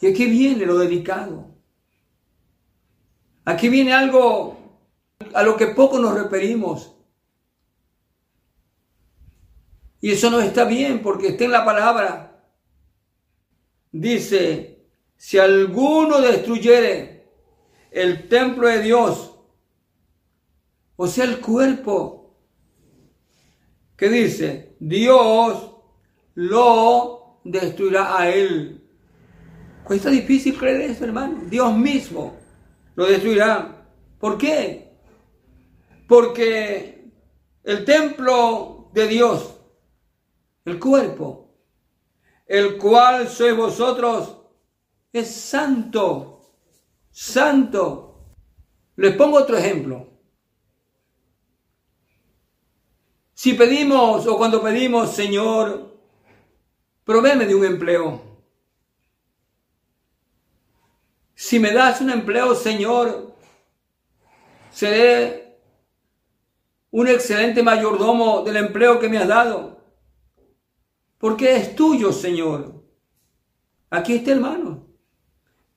Y 0.00 0.08
aquí 0.08 0.26
viene 0.26 0.66
lo 0.66 0.76
dedicado. 0.78 1.48
Aquí 3.44 3.68
viene 3.68 3.92
algo 3.92 4.80
a 5.32 5.42
lo 5.44 5.56
que 5.56 5.68
poco 5.68 5.98
nos 5.98 6.14
referimos. 6.14 6.96
Y 10.00 10.10
eso 10.10 10.28
no 10.28 10.40
está 10.40 10.64
bien 10.64 11.00
porque 11.02 11.28
está 11.28 11.44
en 11.44 11.52
la 11.52 11.64
palabra. 11.64 12.33
Dice, 13.96 14.88
si 15.16 15.38
alguno 15.38 16.20
destruyere 16.20 17.28
el 17.92 18.28
templo 18.28 18.66
de 18.66 18.82
Dios, 18.82 19.38
o 20.96 21.06
sea, 21.06 21.26
el 21.26 21.38
cuerpo. 21.38 22.34
¿Qué 23.96 24.08
dice? 24.08 24.74
Dios 24.80 25.76
lo 26.34 27.38
destruirá 27.44 28.18
a 28.18 28.28
él. 28.30 28.84
Cuesta 29.84 30.10
difícil 30.10 30.58
creer 30.58 30.90
eso, 30.90 31.04
hermano. 31.04 31.44
Dios 31.48 31.72
mismo 31.76 32.34
lo 32.96 33.06
destruirá. 33.06 33.86
¿Por 34.18 34.36
qué? 34.38 34.98
Porque 36.08 37.12
el 37.62 37.84
templo 37.84 38.90
de 38.92 39.06
Dios, 39.06 39.56
el 40.64 40.80
cuerpo, 40.80 41.43
el 42.46 42.78
cual 42.78 43.28
sois 43.28 43.56
vosotros, 43.56 44.36
es 45.12 45.34
santo, 45.34 46.40
santo. 47.10 48.20
Les 48.96 49.14
pongo 49.16 49.38
otro 49.38 49.56
ejemplo. 49.56 50.08
Si 53.34 53.54
pedimos 53.54 54.26
o 54.26 54.36
cuando 54.36 54.62
pedimos, 54.62 55.10
Señor, 55.10 55.98
provéeme 57.04 57.46
de 57.46 57.54
un 57.54 57.64
empleo. 57.64 58.22
Si 61.34 61.58
me 61.58 61.72
das 61.72 62.00
un 62.00 62.10
empleo, 62.10 62.54
Señor, 62.54 63.34
seré 64.70 65.58
un 66.90 67.08
excelente 67.08 67.62
mayordomo 67.62 68.42
del 68.42 68.56
empleo 68.56 69.00
que 69.00 69.08
me 69.08 69.18
has 69.18 69.28
dado. 69.28 69.73
Porque 71.24 71.56
es 71.56 71.74
tuyo, 71.74 72.12
Señor. 72.12 72.84
Aquí 73.88 74.16
está, 74.16 74.32
hermano. 74.32 74.86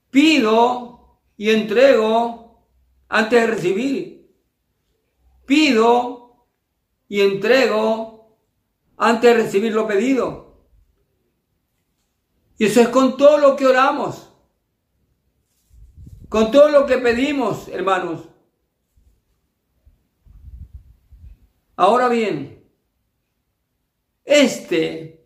Pido 0.10 1.22
y 1.38 1.52
entrego 1.52 2.68
antes 3.08 3.40
de 3.40 3.48
recibir. 3.48 4.36
Pido 5.46 6.50
y 7.08 7.22
entrego 7.22 8.38
antes 8.98 9.38
de 9.38 9.44
recibir 9.44 9.72
lo 9.72 9.88
pedido. 9.88 10.66
Y 12.58 12.66
eso 12.66 12.82
es 12.82 12.90
con 12.90 13.16
todo 13.16 13.38
lo 13.38 13.56
que 13.56 13.68
oramos, 13.68 14.30
con 16.28 16.52
todo 16.52 16.68
lo 16.68 16.86
que 16.86 16.98
pedimos, 16.98 17.70
hermanos. 17.70 18.28
Ahora 21.78 22.10
bien, 22.10 22.70
este 24.26 25.17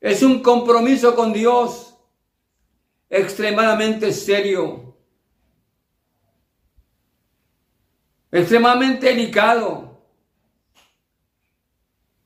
es 0.00 0.22
un 0.22 0.42
compromiso 0.42 1.14
con 1.14 1.32
Dios 1.32 1.96
extremadamente 3.10 4.12
serio, 4.12 4.96
extremadamente 8.30 9.06
delicado 9.06 9.88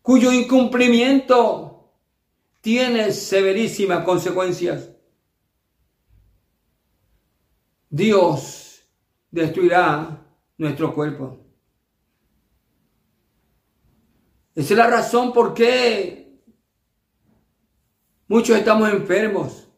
cuyo 0.03 0.33
incumplimiento 0.33 1.93
tiene 2.61 3.13
severísimas 3.13 4.05
consecuencias. 4.05 4.91
Dios 7.89 8.85
destruirá 9.31 10.25
nuestro 10.59 10.95
cuerpo. 10.95 11.39
Esa 14.55 14.75
es 14.75 14.79
la 14.79 14.87
razón 14.87 15.33
por 15.33 15.55
qué 15.55 16.22
muchos 18.33 18.57
estamos 18.57 18.89
enfermos. 18.89 19.69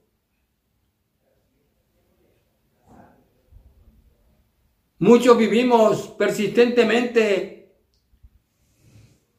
Muchos 5.01 5.37
vivimos 5.37 6.07
persistentemente 6.11 7.75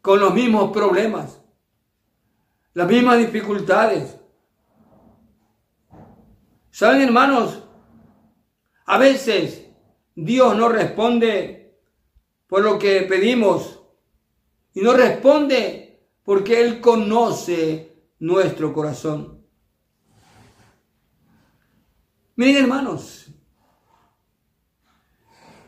con 0.01 0.19
los 0.19 0.33
mismos 0.33 0.73
problemas, 0.73 1.41
las 2.73 2.89
mismas 2.89 3.19
dificultades. 3.19 4.19
¿Saben, 6.69 7.03
hermanos? 7.03 7.63
A 8.85 8.97
veces 8.97 9.65
Dios 10.13 10.57
no 10.57 10.67
responde 10.67 11.79
por 12.47 12.65
lo 12.65 12.77
que 12.77 13.03
pedimos 13.03 13.81
y 14.73 14.81
no 14.81 14.91
responde 14.91 16.05
porque 16.25 16.59
Él 16.59 16.81
conoce 16.81 17.94
nuestro 18.19 18.73
corazón. 18.73 19.43
Miren 22.35 22.63
hermanos, 22.63 23.27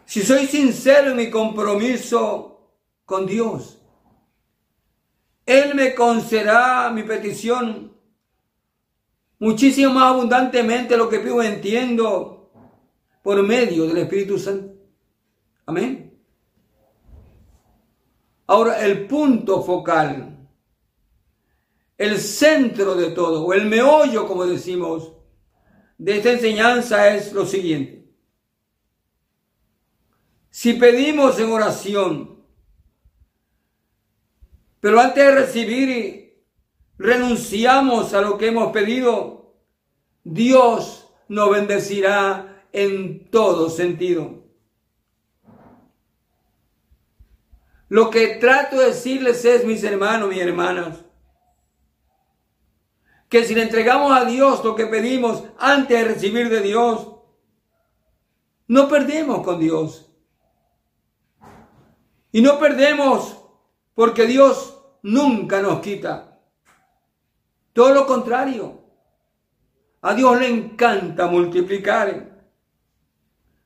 si 0.06 0.22
soy 0.22 0.48
sincero 0.48 1.12
en 1.12 1.18
mi 1.18 1.30
compromiso 1.30 2.72
con 3.06 3.26
Dios, 3.26 3.82
Él 5.46 5.76
me 5.76 5.96
concederá 5.96 6.90
mi 6.92 7.04
petición 7.04 7.96
muchísimo 9.40 9.94
más 9.94 10.14
abundantemente 10.14 10.98
lo 10.98 11.10
que 11.10 11.20
pido 11.20 11.42
entiendo 11.42 12.52
por 13.22 13.42
medio 13.44 13.86
del 13.88 13.98
Espíritu 13.98 14.40
Santo. 14.40 14.74
Amén. 15.66 16.18
Ahora, 18.48 18.86
el 18.86 19.06
punto 19.08 19.62
focal, 19.62 20.37
el 21.98 22.20
centro 22.20 22.96
de 22.96 23.12
todo, 23.12 23.44
o 23.46 23.54
el 23.54 23.66
meollo, 23.66 24.28
como 24.28 24.46
decimos, 24.46 25.14
de 25.98 26.18
esta 26.18 26.32
enseñanza 26.32 27.16
es 27.16 27.34
lo 27.34 27.46
siguiente. 27.46 28.08
Si 30.50 30.74
pedimos 30.74 31.40
en 31.40 31.52
oración, 31.52 32.44
pero 34.80 35.00
antes 35.00 35.24
de 35.24 35.32
recibir 35.32 36.44
renunciamos 36.98 38.14
a 38.14 38.22
lo 38.22 38.38
que 38.38 38.48
hemos 38.48 38.72
pedido, 38.72 39.56
Dios 40.24 41.08
nos 41.28 41.52
bendecirá 41.52 42.68
en 42.72 43.30
todo 43.30 43.70
sentido. 43.70 44.44
Lo 47.90 48.10
que 48.10 48.36
trato 48.36 48.80
de 48.80 48.88
decirles 48.88 49.46
es, 49.46 49.66
mis 49.66 49.84
hermanos, 49.84 50.30
mis 50.30 50.40
hermanas, 50.40 51.07
que 53.30 53.44
si 53.44 53.56
le 53.56 53.64
entregamos 53.64 54.12
a 54.12 54.26
Dios 54.26 54.64
lo 54.64 54.76
que 54.76 54.88
pedimos 54.88 55.44
antes 55.58 55.98
de 55.98 56.14
recibir 56.14 56.50
de 56.50 56.62
Dios, 56.62 57.16
no 58.68 58.88
perdemos 58.88 59.44
con 59.44 59.60
Dios. 59.60 60.10
Y 62.32 62.42
no 62.42 62.60
perdemos 62.60 63.38
porque 63.96 64.28
Dios 64.28 64.78
nunca 65.02 65.62
nos 65.62 65.80
quita. 65.82 66.40
Todo 67.74 67.94
lo 67.94 68.06
contrario. 68.06 68.82
A 70.02 70.14
Dios 70.14 70.40
le 70.40 70.48
encanta 70.48 71.28
multiplicar. 71.28 72.46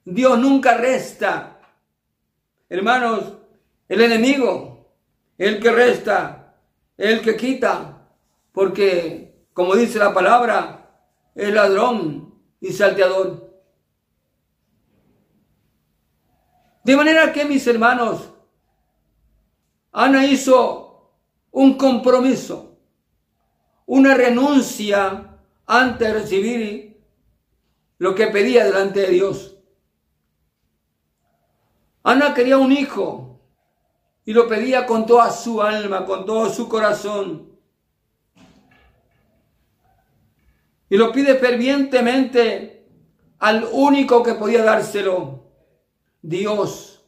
Dios 0.05 0.39
nunca 0.39 0.77
resta. 0.77 1.59
Hermanos, 2.69 3.33
el 3.87 4.01
enemigo, 4.01 4.95
el 5.37 5.59
que 5.59 5.71
resta, 5.71 6.55
el 6.97 7.21
que 7.21 7.35
quita, 7.35 8.07
porque, 8.51 9.30
como 9.53 9.75
dice 9.75 9.99
la 9.99 10.13
palabra, 10.13 10.89
es 11.35 11.53
ladrón 11.53 12.33
y 12.59 12.71
salteador. 12.71 13.49
De 16.83 16.95
manera 16.95 17.31
que, 17.31 17.45
mis 17.45 17.65
hermanos, 17.67 18.29
Ana 19.91 20.25
hizo 20.25 21.13
un 21.51 21.77
compromiso, 21.77 22.77
una 23.85 24.13
renuncia 24.13 25.37
antes 25.65 26.07
de 26.07 26.13
recibir 26.13 27.03
lo 27.97 28.15
que 28.15 28.27
pedía 28.27 28.65
delante 28.65 29.01
de 29.01 29.09
Dios. 29.09 29.57
Ana 32.03 32.33
quería 32.33 32.57
un 32.57 32.71
hijo, 32.71 33.31
y 34.25 34.33
lo 34.33 34.47
pedía 34.47 34.85
con 34.85 35.05
toda 35.05 35.29
su 35.31 35.61
alma, 35.61 36.05
con 36.05 36.25
todo 36.25 36.49
su 36.49 36.69
corazón. 36.69 37.50
Y 40.91 40.97
lo 40.97 41.13
pide 41.13 41.35
fervientemente 41.35 42.85
al 43.39 43.65
único 43.71 44.21
que 44.23 44.33
podía 44.33 44.61
dárselo, 44.61 45.45
Dios. 46.21 47.05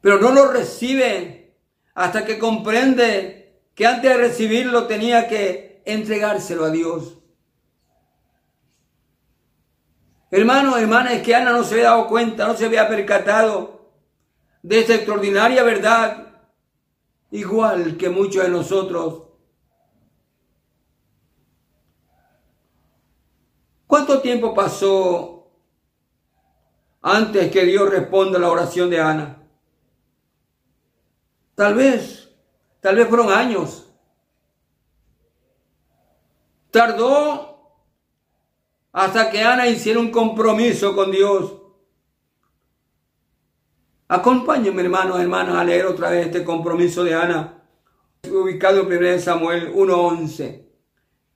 Pero 0.00 0.18
no 0.18 0.32
lo 0.32 0.50
recibe 0.50 1.54
hasta 1.94 2.24
que 2.24 2.40
comprende 2.40 3.60
que 3.76 3.86
antes 3.86 4.10
de 4.10 4.16
recibirlo 4.16 4.88
tenía 4.88 5.28
que 5.28 5.84
entregárselo 5.84 6.64
a 6.64 6.70
Dios. 6.70 7.18
Hermano, 10.32 10.76
hermana, 10.76 11.12
es 11.12 11.22
que 11.22 11.36
Ana 11.36 11.52
no 11.52 11.62
se 11.62 11.74
había 11.74 11.90
dado 11.90 12.08
cuenta, 12.08 12.48
no 12.48 12.56
se 12.56 12.66
había 12.66 12.88
percatado 12.88 13.92
de 14.64 14.80
esa 14.80 14.96
extraordinaria 14.96 15.62
verdad, 15.62 16.26
igual 17.30 17.96
que 17.96 18.08
muchos 18.08 18.42
de 18.42 18.48
nosotros. 18.48 19.31
¿Cuánto 23.92 24.22
tiempo 24.22 24.54
pasó 24.54 25.50
antes 27.02 27.52
que 27.52 27.66
Dios 27.66 27.90
responda 27.90 28.38
la 28.38 28.48
oración 28.48 28.88
de 28.88 28.98
Ana? 28.98 29.46
Tal 31.54 31.74
vez, 31.74 32.34
tal 32.80 32.96
vez 32.96 33.06
fueron 33.06 33.30
años. 33.30 33.92
Tardó 36.70 37.84
hasta 38.92 39.30
que 39.30 39.42
Ana 39.42 39.66
hiciera 39.66 40.00
un 40.00 40.10
compromiso 40.10 40.96
con 40.96 41.10
Dios. 41.10 41.58
Acompáñenme, 44.08 44.80
hermanos, 44.80 45.20
hermanas, 45.20 45.56
a 45.56 45.64
leer 45.64 45.84
otra 45.84 46.08
vez 46.08 46.28
este 46.28 46.44
compromiso 46.44 47.04
de 47.04 47.14
Ana, 47.14 47.62
ubicado 48.26 48.90
en 48.90 49.04
1 49.04 49.18
Samuel 49.18 49.70
1.11. 49.74 50.66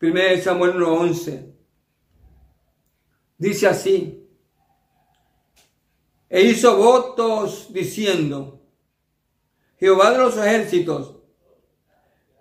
1 0.01 0.43
Samuel 0.43 0.73
1.11. 0.77 1.56
Dice 3.39 3.67
así, 3.67 4.29
e 6.29 6.43
hizo 6.43 6.77
votos 6.77 7.73
diciendo, 7.73 8.63
Jehová 9.79 10.11
de 10.13 10.19
los 10.19 10.37
ejércitos, 10.37 11.17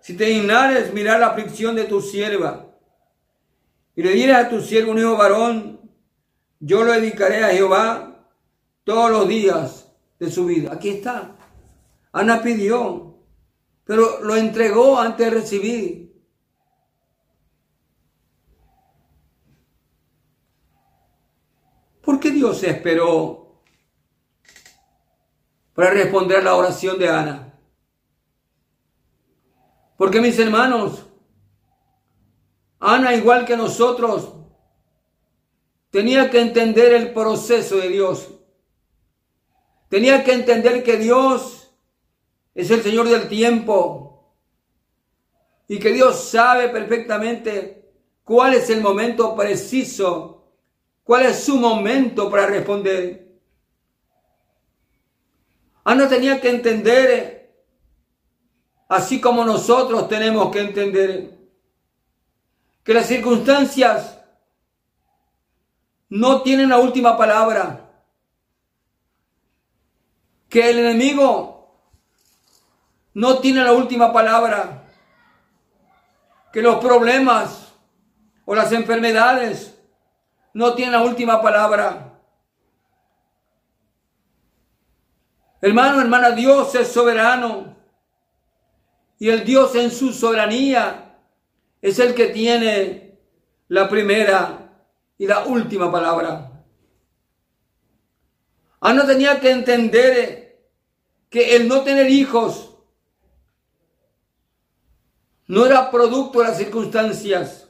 si 0.00 0.16
te 0.16 0.24
dignares 0.24 0.92
mirar 0.94 1.20
la 1.20 1.28
aflicción 1.28 1.76
de 1.76 1.84
tu 1.84 2.00
sierva, 2.00 2.66
y 3.94 4.02
le 4.02 4.12
dieras 4.12 4.46
a 4.46 4.48
tu 4.48 4.60
siervo 4.60 4.92
un 4.92 4.98
hijo 4.98 5.16
varón, 5.16 5.80
yo 6.60 6.84
lo 6.84 6.92
dedicaré 6.92 7.44
a 7.44 7.48
Jehová 7.48 8.28
todos 8.84 9.10
los 9.10 9.28
días 9.28 9.92
de 10.18 10.30
su 10.30 10.46
vida. 10.46 10.72
Aquí 10.72 10.90
está. 10.90 11.36
Ana 12.12 12.42
pidió, 12.42 13.18
pero 13.84 14.22
lo 14.22 14.36
entregó 14.36 14.98
antes 14.98 15.26
de 15.26 15.40
recibir. 15.40 16.05
¿Por 22.06 22.20
qué 22.20 22.30
Dios 22.30 22.62
esperó 22.62 23.60
para 25.74 25.90
responder 25.90 26.44
la 26.44 26.54
oración 26.54 27.00
de 27.00 27.08
Ana? 27.08 27.58
Porque 29.96 30.20
mis 30.20 30.38
hermanos, 30.38 31.04
Ana, 32.78 33.12
igual 33.12 33.44
que 33.44 33.56
nosotros, 33.56 34.34
tenía 35.90 36.30
que 36.30 36.40
entender 36.40 36.94
el 36.94 37.12
proceso 37.12 37.78
de 37.78 37.88
Dios. 37.88 38.30
Tenía 39.88 40.22
que 40.22 40.32
entender 40.32 40.84
que 40.84 40.98
Dios 40.98 41.76
es 42.54 42.70
el 42.70 42.84
Señor 42.84 43.08
del 43.08 43.26
tiempo 43.26 44.32
y 45.66 45.80
que 45.80 45.90
Dios 45.92 46.30
sabe 46.30 46.68
perfectamente 46.68 47.90
cuál 48.22 48.54
es 48.54 48.70
el 48.70 48.80
momento 48.80 49.34
preciso, 49.34 50.35
cuál 51.06 51.26
es 51.26 51.44
su 51.44 51.56
momento 51.56 52.28
para 52.28 52.46
responder. 52.46 53.28
Ana 55.84 56.08
tenía 56.08 56.40
que 56.40 56.50
entender, 56.50 57.54
así 58.88 59.20
como 59.20 59.44
nosotros 59.44 60.08
tenemos 60.08 60.50
que 60.50 60.60
entender, 60.60 61.38
que 62.82 62.92
las 62.92 63.06
circunstancias 63.06 64.20
no 66.08 66.42
tienen 66.42 66.70
la 66.70 66.78
última 66.78 67.16
palabra 67.16 67.86
que 70.48 70.70
el 70.70 70.78
enemigo 70.78 71.80
no 73.14 73.38
tiene 73.38 73.62
la 73.62 73.72
última 73.72 74.12
palabra, 74.12 74.88
que 76.52 76.62
los 76.62 76.76
problemas 76.76 77.72
o 78.44 78.54
las 78.54 78.72
enfermedades 78.72 79.75
no 80.56 80.72
tienen 80.72 80.92
la 80.92 81.02
última 81.02 81.42
palabra. 81.42 82.18
Hermano, 85.60 86.00
hermana, 86.00 86.30
Dios 86.30 86.74
es 86.74 86.88
soberano 86.88 87.76
y 89.18 89.28
el 89.28 89.44
Dios 89.44 89.74
en 89.74 89.90
su 89.90 90.14
soberanía 90.14 91.18
es 91.82 91.98
el 91.98 92.14
que 92.14 92.28
tiene 92.28 93.18
la 93.68 93.86
primera 93.86 94.72
y 95.18 95.26
la 95.26 95.44
última 95.44 95.92
palabra. 95.92 96.50
Ana 98.80 99.06
tenía 99.06 99.38
que 99.38 99.50
entender 99.50 100.58
que 101.28 101.54
el 101.56 101.68
no 101.68 101.82
tener 101.82 102.08
hijos 102.08 102.78
no 105.48 105.66
era 105.66 105.90
producto 105.90 106.38
de 106.38 106.46
las 106.46 106.56
circunstancias, 106.56 107.65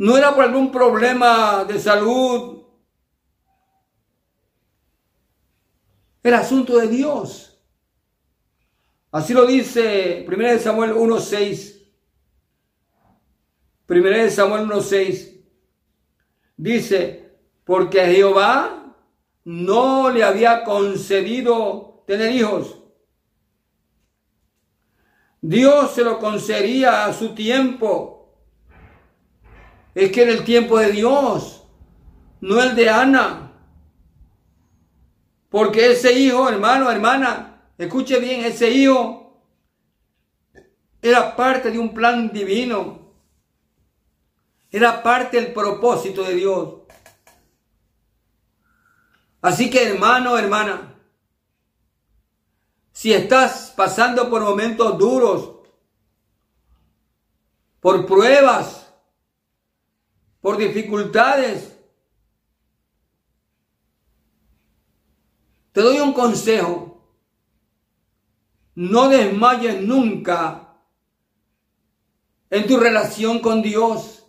no 0.00 0.16
era 0.16 0.34
por 0.34 0.44
algún 0.44 0.72
problema 0.72 1.62
de 1.66 1.78
salud, 1.78 2.62
era 6.22 6.38
asunto 6.38 6.78
de 6.78 6.88
Dios. 6.88 7.62
Así 9.12 9.34
lo 9.34 9.44
dice 9.44 10.24
1 10.26 10.58
Samuel 10.58 10.94
1.6. 10.94 11.86
1 13.86 14.30
Samuel 14.30 14.66
1.6 14.68 15.44
dice, 16.56 17.38
porque 17.64 18.06
Jehová 18.06 18.96
no 19.44 20.08
le 20.08 20.24
había 20.24 20.64
concedido 20.64 22.04
tener 22.06 22.34
hijos. 22.34 22.78
Dios 25.42 25.90
se 25.90 26.04
lo 26.04 26.18
concedía 26.18 27.04
a 27.04 27.12
su 27.12 27.34
tiempo. 27.34 28.19
Es 29.94 30.12
que 30.12 30.22
era 30.22 30.32
el 30.32 30.44
tiempo 30.44 30.78
de 30.78 30.92
Dios, 30.92 31.64
no 32.40 32.62
el 32.62 32.74
de 32.76 32.88
Ana. 32.88 33.52
Porque 35.48 35.92
ese 35.92 36.12
hijo, 36.12 36.48
hermano, 36.48 36.90
hermana, 36.90 37.62
escuche 37.76 38.20
bien, 38.20 38.44
ese 38.44 38.70
hijo 38.70 39.20
era 41.02 41.34
parte 41.34 41.70
de 41.70 41.78
un 41.78 41.92
plan 41.92 42.30
divino. 42.32 43.00
Era 44.70 45.02
parte 45.02 45.40
del 45.40 45.52
propósito 45.52 46.22
de 46.22 46.34
Dios. 46.34 46.74
Así 49.42 49.70
que 49.70 49.88
hermano, 49.88 50.36
hermana, 50.38 50.94
si 52.92 53.12
estás 53.12 53.72
pasando 53.74 54.28
por 54.28 54.42
momentos 54.42 54.98
duros, 54.98 55.56
por 57.80 58.04
pruebas, 58.04 58.79
por 60.40 60.56
dificultades, 60.56 61.76
te 65.72 65.80
doy 65.80 66.00
un 66.00 66.12
consejo. 66.12 66.86
No 68.74 69.08
desmayes 69.08 69.82
nunca 69.82 70.76
en 72.48 72.66
tu 72.66 72.78
relación 72.78 73.40
con 73.40 73.62
Dios. 73.62 74.26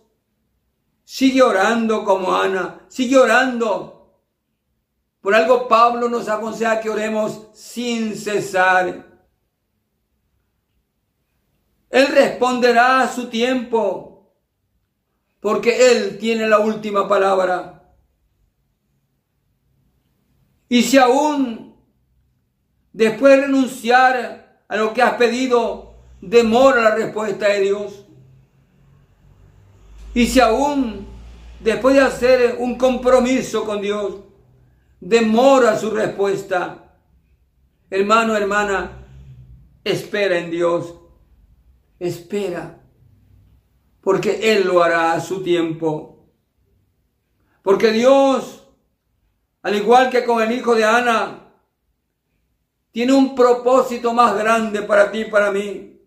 Sigue 1.04 1.42
orando 1.42 2.04
como 2.04 2.34
Ana, 2.34 2.84
sigue 2.88 3.16
orando 3.16 4.02
por 5.22 5.36
algo 5.36 5.68
Pablo 5.68 6.08
nos 6.08 6.28
aconseja 6.28 6.80
que 6.80 6.90
oremos 6.90 7.46
sin 7.54 8.16
cesar. 8.16 9.06
Él 11.88 12.06
responderá 12.08 13.02
a 13.02 13.08
su 13.08 13.28
tiempo, 13.28 14.11
porque 15.42 15.90
Él 15.90 16.18
tiene 16.18 16.48
la 16.48 16.60
última 16.60 17.08
palabra. 17.08 17.82
Y 20.68 20.82
si 20.82 20.98
aún 20.98 21.74
después 22.92 23.34
de 23.34 23.42
renunciar 23.42 24.62
a 24.68 24.76
lo 24.76 24.94
que 24.94 25.02
has 25.02 25.14
pedido, 25.14 25.96
demora 26.20 26.80
la 26.80 26.94
respuesta 26.94 27.48
de 27.48 27.60
Dios. 27.60 28.06
Y 30.14 30.28
si 30.28 30.38
aún 30.38 31.08
después 31.58 31.96
de 31.96 32.02
hacer 32.02 32.56
un 32.60 32.78
compromiso 32.78 33.64
con 33.64 33.82
Dios, 33.82 34.20
demora 35.00 35.76
su 35.76 35.90
respuesta. 35.90 36.94
Hermano, 37.90 38.36
hermana, 38.36 38.92
espera 39.82 40.38
en 40.38 40.52
Dios. 40.52 40.94
Espera. 41.98 42.81
Porque 44.02 44.52
Él 44.52 44.66
lo 44.66 44.82
hará 44.82 45.12
a 45.12 45.20
su 45.20 45.42
tiempo. 45.42 46.26
Porque 47.62 47.92
Dios, 47.92 48.66
al 49.62 49.76
igual 49.76 50.10
que 50.10 50.24
con 50.24 50.42
el 50.42 50.52
hijo 50.52 50.74
de 50.74 50.84
Ana, 50.84 51.42
tiene 52.90 53.12
un 53.12 53.34
propósito 53.34 54.12
más 54.12 54.36
grande 54.36 54.82
para 54.82 55.10
ti 55.10 55.20
y 55.20 55.30
para 55.30 55.50
mí. 55.50 56.00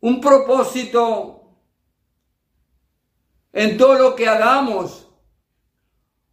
Un 0.00 0.20
propósito 0.20 1.38
en 3.52 3.76
todo 3.76 3.94
lo 3.94 4.14
que 4.14 4.28
hagamos 4.28 5.08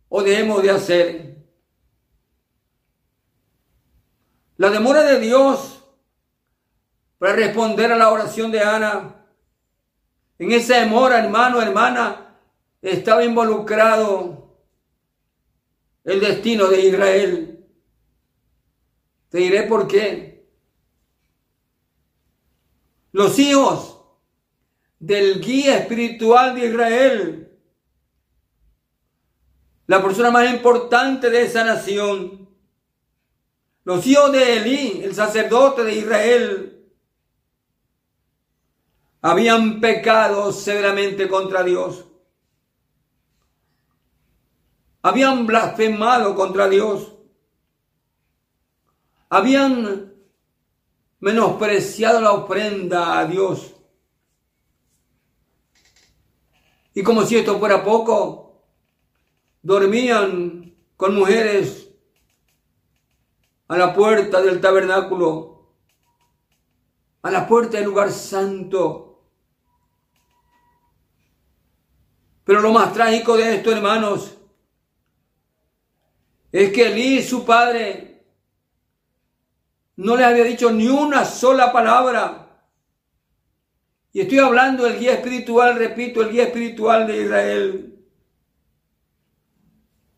o 0.10 0.22
debemos 0.22 0.62
de 0.62 0.70
hacer. 0.70 1.36
La 4.58 4.70
demora 4.70 5.04
de 5.04 5.20
Dios 5.20 5.84
para 7.18 7.34
responder 7.34 7.92
a 7.92 7.98
la 7.98 8.12
oración 8.12 8.52
de 8.52 8.62
Ana, 8.62 9.15
en 10.38 10.52
esa 10.52 10.80
demora, 10.80 11.24
hermano, 11.24 11.62
hermana, 11.62 12.38
estaba 12.82 13.24
involucrado 13.24 14.58
el 16.04 16.20
destino 16.20 16.68
de 16.68 16.82
Israel. 16.82 17.66
Te 19.30 19.40
diré 19.40 19.64
por 19.64 19.88
qué. 19.88 20.46
Los 23.12 23.40
hijos 23.40 24.02
del 25.00 25.42
guía 25.42 25.78
espiritual 25.80 26.56
de 26.56 26.68
Israel 26.68 27.46
la 29.88 30.02
persona 30.02 30.32
más 30.32 30.52
importante 30.52 31.30
de 31.30 31.44
esa 31.44 31.64
nación. 31.64 32.50
Los 33.84 34.06
hijos 34.08 34.32
de 34.32 34.58
Elí, 34.58 35.02
el 35.04 35.14
sacerdote 35.14 35.84
de 35.84 35.96
Israel, 35.96 36.75
habían 39.26 39.82
pecado 39.82 40.52
severamente 40.52 41.28
contra 41.28 41.64
Dios. 41.64 42.06
Habían 45.02 45.48
blasfemado 45.48 46.36
contra 46.36 46.70
Dios. 46.70 47.12
Habían 49.30 50.14
menospreciado 51.22 52.22
la 52.22 52.34
ofrenda 52.34 53.18
a 53.18 53.26
Dios. 53.26 53.74
Y 56.94 57.02
como 57.02 57.24
si 57.24 57.38
esto 57.38 57.58
fuera 57.58 57.84
poco, 57.84 58.62
dormían 59.64 60.76
con 60.96 61.16
mujeres 61.16 61.90
a 63.70 63.76
la 63.76 63.92
puerta 63.92 64.40
del 64.44 64.62
tabernáculo, 64.62 65.72
a 67.24 67.32
la 67.32 67.48
puerta 67.48 67.78
del 67.78 67.88
lugar 67.88 68.12
santo. 68.12 69.05
Pero 72.46 72.62
lo 72.62 72.72
más 72.72 72.94
trágico 72.94 73.36
de 73.36 73.56
esto, 73.56 73.72
hermanos, 73.72 74.38
es 76.52 76.72
que 76.72 76.88
Elí, 76.88 77.22
su 77.22 77.44
padre, 77.44 78.24
no 79.98 80.16
le 80.16 80.24
había 80.24 80.44
dicho 80.46 80.72
ni 80.72 80.88
una 80.88 81.26
sola 81.26 81.74
palabra. 81.74 82.64
Y 84.14 84.22
estoy 84.22 84.38
hablando 84.40 84.84
del 84.86 85.00
guía 85.00 85.14
espiritual, 85.16 85.76
repito, 85.78 86.22
el 86.22 86.32
guía 86.32 86.44
espiritual 86.44 87.08
de 87.08 87.24
Israel 87.24 87.92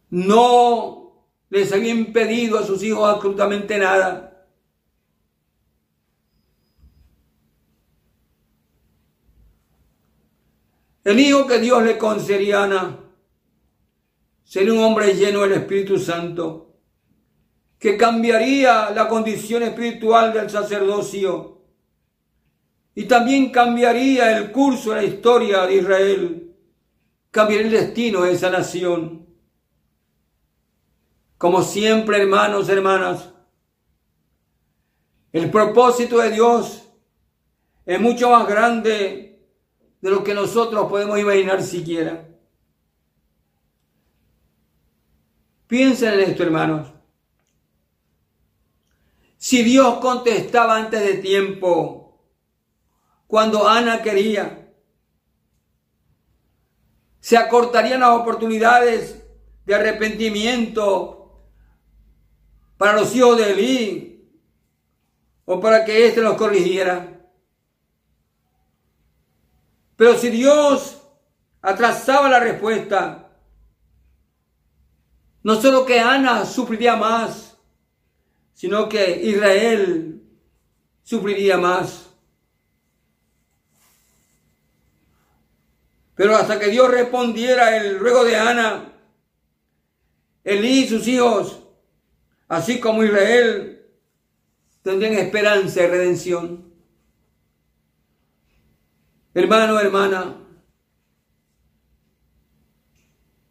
no 0.09 1.27
les 1.49 1.71
había 1.73 1.91
impedido 1.91 2.59
a 2.59 2.63
sus 2.63 2.83
hijos 2.83 3.07
absolutamente 3.09 3.77
nada. 3.77 4.36
El 11.07 11.21
hijo 11.21 11.47
que 11.47 11.59
Dios 11.59 11.83
le 11.83 11.97
concedía 11.97 12.59
a 12.59 12.63
Ana 12.65 12.99
sería 14.43 14.73
un 14.73 14.79
hombre 14.79 15.13
lleno 15.13 15.43
del 15.43 15.53
Espíritu 15.53 15.97
Santo, 15.97 16.81
que 17.79 17.95
cambiaría 17.95 18.89
la 18.89 19.07
condición 19.07 19.63
espiritual 19.63 20.33
del 20.33 20.49
sacerdocio 20.49 21.61
y 22.93 23.05
también 23.05 23.53
cambiaría 23.53 24.37
el 24.37 24.51
curso 24.51 24.89
de 24.89 24.95
la 24.97 25.03
historia 25.03 25.65
de 25.65 25.75
Israel, 25.75 26.55
cambiaría 27.31 27.67
el 27.67 27.71
destino 27.71 28.23
de 28.23 28.33
esa 28.33 28.49
nación. 28.49 29.27
Como 31.37 31.61
siempre, 31.61 32.21
hermanos, 32.21 32.67
hermanas, 32.67 33.33
el 35.31 35.49
propósito 35.49 36.17
de 36.17 36.31
Dios 36.31 36.83
es 37.85 37.97
mucho 37.97 38.29
más 38.29 38.45
grande 38.45 39.36
de 40.01 40.11
lo 40.11 40.23
que 40.23 40.33
nosotros 40.33 40.87
podemos 40.89 41.19
imaginar 41.19 41.61
siquiera. 41.61 42.27
Piensen 45.67 46.13
en 46.13 46.19
esto, 46.21 46.43
hermanos. 46.43 46.93
Si 49.37 49.63
Dios 49.63 49.99
contestaba 49.99 50.77
antes 50.77 51.01
de 51.01 51.15
tiempo, 51.15 52.19
cuando 53.27 53.67
Ana 53.67 54.01
quería, 54.01 54.73
se 57.19 57.37
acortarían 57.37 57.99
las 57.99 58.11
oportunidades 58.11 59.23
de 59.65 59.75
arrepentimiento 59.75 61.43
para 62.77 62.93
los 62.93 63.13
hijos 63.15 63.37
de 63.37 63.51
Elí, 63.51 64.07
o 65.49 65.59
para 65.59 65.85
que 65.85 66.07
éste 66.07 66.21
los 66.21 66.35
corrigiera. 66.35 67.16
Pero 69.97 70.17
si 70.17 70.29
Dios 70.29 71.01
atrasaba 71.61 72.29
la 72.29 72.39
respuesta, 72.39 73.29
no 75.43 75.59
solo 75.59 75.85
que 75.85 75.99
Ana 75.99 76.45
sufriría 76.45 76.95
más, 76.95 77.57
sino 78.53 78.87
que 78.87 79.21
Israel 79.23 80.21
sufriría 81.03 81.57
más. 81.57 82.09
Pero 86.15 86.35
hasta 86.35 86.59
que 86.59 86.67
Dios 86.67 86.89
respondiera 86.89 87.77
el 87.77 87.99
ruego 87.99 88.23
de 88.23 88.35
Ana, 88.35 88.93
Elí 90.43 90.83
y 90.83 90.87
sus 90.87 91.07
hijos, 91.07 91.63
así 92.47 92.79
como 92.79 93.03
Israel, 93.03 93.85
tendrían 94.81 95.13
esperanza 95.13 95.83
y 95.83 95.87
redención. 95.87 96.66
Hermano, 99.37 99.79
hermana, 99.79 100.35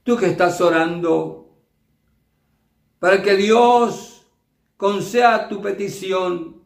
tú 0.03 0.17
que 0.17 0.27
estás 0.27 0.61
orando 0.61 1.61
para 2.99 3.23
que 3.23 3.37
Dios 3.37 4.27
conceda 4.77 5.49
tu 5.49 5.63
petición 5.63 6.61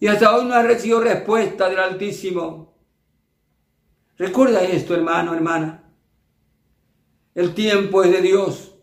y 0.00 0.08
hasta 0.08 0.34
hoy 0.34 0.46
no 0.46 0.54
has 0.54 0.66
recibido 0.66 0.98
respuesta 0.98 1.68
del 1.68 1.78
Altísimo. 1.78 2.74
Recuerda 4.18 4.64
esto, 4.64 4.92
hermano, 4.92 5.32
hermana. 5.32 5.94
El 7.36 7.54
tiempo 7.54 8.02
es 8.02 8.10
de 8.10 8.20
Dios. 8.20 8.74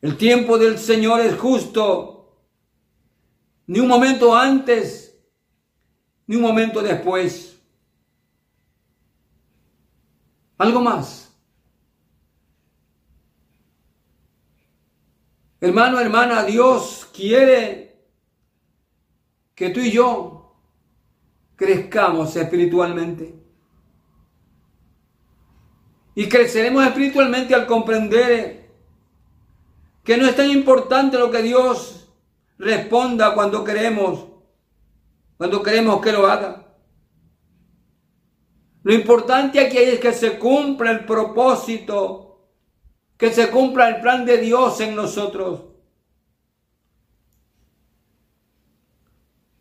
El 0.00 0.16
tiempo 0.16 0.56
del 0.56 0.78
Señor 0.78 1.18
es 1.18 1.36
justo. 1.36 2.38
Ni 3.66 3.80
un 3.80 3.88
momento 3.88 4.36
antes, 4.36 5.09
ni 6.30 6.36
un 6.36 6.42
momento 6.42 6.80
después. 6.80 7.60
Algo 10.58 10.80
más. 10.80 11.36
Hermano, 15.60 15.98
hermana, 15.98 16.44
Dios 16.44 17.08
quiere 17.12 18.06
que 19.56 19.70
tú 19.70 19.80
y 19.80 19.90
yo 19.90 20.54
crezcamos 21.56 22.36
espiritualmente. 22.36 23.34
Y 26.14 26.28
creceremos 26.28 26.86
espiritualmente 26.86 27.56
al 27.56 27.66
comprender 27.66 28.70
que 30.04 30.16
no 30.16 30.28
es 30.28 30.36
tan 30.36 30.48
importante 30.48 31.18
lo 31.18 31.28
que 31.32 31.42
Dios 31.42 32.08
responda 32.56 33.34
cuando 33.34 33.64
queremos, 33.64 34.29
cuando 35.40 35.62
queremos 35.62 36.02
que 36.02 36.12
lo 36.12 36.26
haga. 36.26 36.66
Lo 38.82 38.92
importante 38.92 39.58
aquí 39.58 39.78
es 39.78 39.98
que 39.98 40.12
se 40.12 40.38
cumpla 40.38 40.90
el 40.90 41.06
propósito, 41.06 42.50
que 43.16 43.32
se 43.32 43.48
cumpla 43.48 43.88
el 43.88 44.02
plan 44.02 44.26
de 44.26 44.36
Dios 44.36 44.78
en 44.82 44.94
nosotros. 44.94 45.62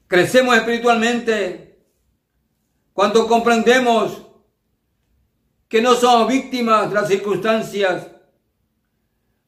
Crecemos 0.08 0.58
espiritualmente 0.58 1.82
cuando 2.92 3.26
comprendemos 3.26 4.22
que 5.70 5.82
no 5.82 5.96
somos 5.96 6.28
víctimas 6.28 6.90
de 6.90 6.96
las 6.96 7.08
circunstancias, 7.08 8.06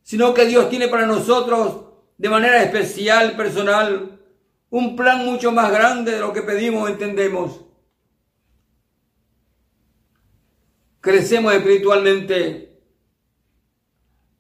sino 0.02 0.34
que 0.34 0.46
Dios 0.46 0.70
tiene 0.70 0.88
para 0.88 1.06
nosotros 1.06 1.88
de 2.18 2.30
manera 2.30 2.64
especial, 2.64 3.36
personal, 3.36 4.21
un 4.72 4.96
plan 4.96 5.26
mucho 5.26 5.52
más 5.52 5.70
grande 5.70 6.14
de 6.14 6.20
lo 6.20 6.34
que 6.34 6.42
pedimos 6.42 6.90
entendemos. 6.90 7.60
Crecemos 11.02 11.54
espiritualmente 11.54 12.80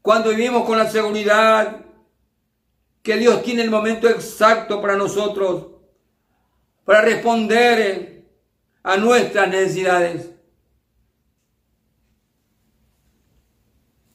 cuando 0.02 0.30
vivimos 0.30 0.66
con 0.66 0.78
la 0.78 0.90
seguridad 0.90 1.86
que 3.04 3.18
Dios 3.18 3.44
tiene 3.44 3.64
el 3.64 3.70
momento 3.70 4.08
exacto 4.08 4.82
para 4.82 4.96
nosotros, 4.96 5.68
para 6.86 7.02
responder 7.02 8.26
a 8.84 8.98
nuestras 8.98 9.50
necesidades. 9.50 10.32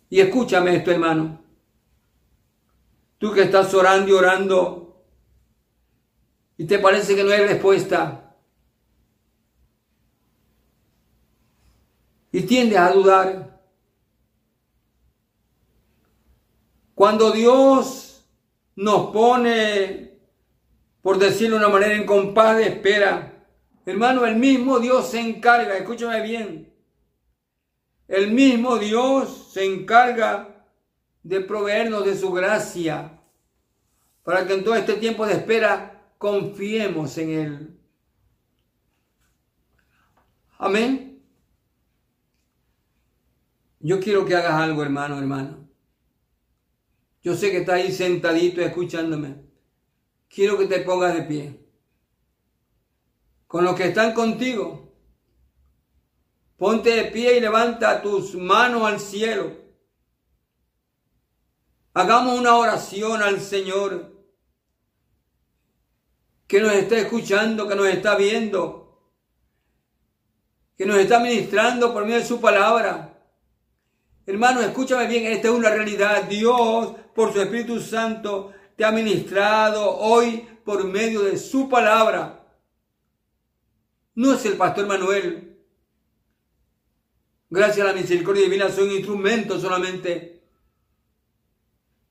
Y 0.08 0.20
escúchame 0.20 0.76
esto, 0.76 0.92
hermano. 0.92 1.42
Tú 3.18 3.32
que 3.32 3.42
estás 3.42 3.74
orando 3.74 4.08
y 4.08 4.12
orando 4.12 4.85
y 6.56 6.64
te 6.64 6.78
parece 6.78 7.14
que 7.14 7.24
no 7.24 7.30
hay 7.30 7.46
respuesta. 7.46 8.34
Y 12.32 12.42
tiendes 12.42 12.78
a 12.78 12.92
dudar. 12.92 13.60
Cuando 16.94 17.30
Dios 17.30 18.26
nos 18.74 19.10
pone, 19.12 20.18
por 21.02 21.18
decirlo 21.18 21.58
de 21.58 21.64
una 21.64 21.72
manera, 21.72 21.94
en 21.94 22.06
compás 22.06 22.56
de 22.56 22.68
espera, 22.68 23.36
Hermano, 23.86 24.26
el 24.26 24.34
mismo 24.34 24.80
Dios 24.80 25.10
se 25.10 25.20
encarga, 25.20 25.76
escúchame 25.76 26.20
bien, 26.20 26.74
el 28.08 28.32
mismo 28.32 28.78
Dios 28.78 29.52
se 29.52 29.64
encarga 29.64 30.66
de 31.22 31.40
proveernos 31.40 32.04
de 32.04 32.16
su 32.16 32.32
gracia 32.32 33.20
para 34.24 34.44
que 34.44 34.54
en 34.54 34.64
todo 34.64 34.74
este 34.74 34.94
tiempo 34.94 35.24
de 35.24 35.34
espera 35.34 35.95
confiemos 36.18 37.16
en 37.18 37.30
Él. 37.30 37.80
Amén. 40.58 41.22
Yo 43.80 44.00
quiero 44.00 44.24
que 44.24 44.34
hagas 44.34 44.54
algo, 44.54 44.82
hermano, 44.82 45.18
hermano. 45.18 45.68
Yo 47.22 47.34
sé 47.34 47.50
que 47.50 47.58
estás 47.58 47.76
ahí 47.76 47.92
sentadito 47.92 48.60
escuchándome. 48.60 49.42
Quiero 50.28 50.58
que 50.58 50.66
te 50.66 50.80
pongas 50.80 51.14
de 51.14 51.22
pie 51.22 51.66
con 53.46 53.64
los 53.64 53.74
que 53.74 53.88
están 53.88 54.12
contigo. 54.12 54.92
Ponte 56.56 56.90
de 56.90 57.04
pie 57.04 57.36
y 57.36 57.40
levanta 57.40 58.02
tus 58.02 58.34
manos 58.34 58.82
al 58.82 58.98
cielo. 58.98 59.56
Hagamos 61.94 62.38
una 62.38 62.56
oración 62.56 63.22
al 63.22 63.40
Señor 63.40 64.15
que 66.46 66.60
nos 66.60 66.72
está 66.72 66.98
escuchando, 66.98 67.66
que 67.66 67.74
nos 67.74 67.88
está 67.88 68.16
viendo, 68.16 69.00
que 70.76 70.86
nos 70.86 70.96
está 70.98 71.18
ministrando 71.18 71.92
por 71.92 72.04
medio 72.04 72.20
de 72.20 72.26
su 72.26 72.40
palabra. 72.40 73.18
Hermano, 74.26 74.60
escúchame 74.60 75.06
bien, 75.06 75.26
esta 75.26 75.48
es 75.48 75.54
una 75.54 75.70
realidad. 75.70 76.24
Dios, 76.24 76.92
por 77.14 77.32
su 77.32 77.40
Espíritu 77.40 77.80
Santo, 77.80 78.52
te 78.76 78.84
ha 78.84 78.92
ministrado 78.92 79.96
hoy 79.98 80.46
por 80.64 80.84
medio 80.84 81.22
de 81.22 81.36
su 81.36 81.68
palabra. 81.68 82.44
No 84.14 84.34
es 84.34 84.44
el 84.44 84.56
pastor 84.56 84.86
Manuel. 84.86 85.56
Gracias 87.48 87.86
a 87.86 87.92
la 87.92 87.98
misericordia 87.98 88.42
divina 88.42 88.68
soy 88.68 88.88
un 88.88 88.96
instrumento 88.96 89.58
solamente 89.60 90.42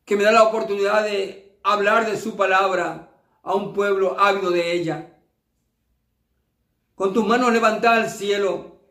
que 0.05 0.15
me 0.15 0.23
da 0.23 0.31
la 0.31 0.43
oportunidad 0.43 1.03
de 1.03 1.59
hablar 1.63 2.09
de 2.09 2.17
su 2.17 2.37
palabra 2.37 3.14
a 3.45 3.53
un 3.53 3.73
pueblo 3.73 4.19
ávido 4.19 4.49
de 4.49 4.73
ella. 4.73 5.21
Con 6.95 7.13
tus 7.13 7.25
manos 7.25 7.53
levantadas 7.53 8.05
al 8.05 8.09
cielo, 8.09 8.81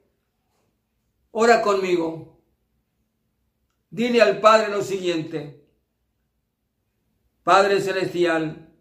ora 1.33 1.61
conmigo. 1.61 2.41
Dile 3.91 4.23
al 4.23 4.41
Padre 4.41 4.69
lo 4.69 4.81
siguiente. 4.83 5.69
Padre 7.43 7.81
Celestial, 7.81 8.73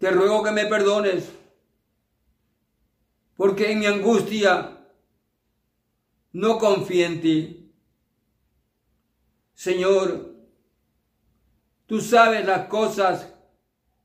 te 0.00 0.10
ruego 0.10 0.42
que 0.42 0.52
me 0.52 0.66
perdones 0.66 1.30
porque 3.36 3.70
en 3.70 3.78
mi 3.78 3.86
angustia 3.86 4.86
no 6.32 6.58
confío 6.58 7.06
en 7.06 7.20
ti. 7.20 7.72
Señor, 9.54 10.34
tú 11.86 12.00
sabes 12.00 12.44
las 12.46 12.68
cosas 12.68 13.37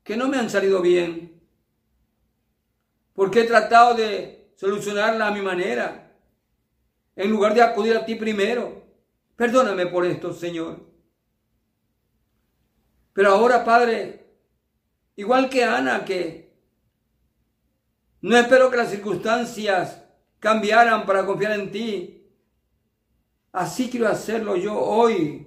que 0.04 0.16
no 0.16 0.28
me 0.28 0.36
han 0.36 0.48
salido 0.48 0.80
bien, 0.80 1.42
porque 3.14 3.40
he 3.40 3.44
tratado 3.44 3.94
de 3.94 4.52
solucionarlas 4.54 5.28
a 5.28 5.34
mi 5.34 5.40
manera, 5.40 6.12
en 7.16 7.30
lugar 7.30 7.54
de 7.54 7.62
acudir 7.62 7.96
a 7.96 8.04
ti 8.04 8.14
primero. 8.14 8.84
Perdóname 9.36 9.86
por 9.86 10.04
esto, 10.04 10.32
Señor. 10.32 10.80
Pero 13.12 13.30
ahora, 13.30 13.64
Padre, 13.64 14.26
igual 15.16 15.48
que 15.48 15.64
Ana, 15.64 16.04
que 16.04 16.52
no 18.20 18.36
espero 18.36 18.70
que 18.70 18.76
las 18.76 18.90
circunstancias 18.90 20.02
cambiaran 20.38 21.06
para 21.06 21.24
confiar 21.24 21.52
en 21.52 21.70
ti. 21.70 22.26
Así 23.52 23.88
quiero 23.88 24.08
hacerlo 24.08 24.56
yo 24.56 24.78
hoy. 24.78 25.46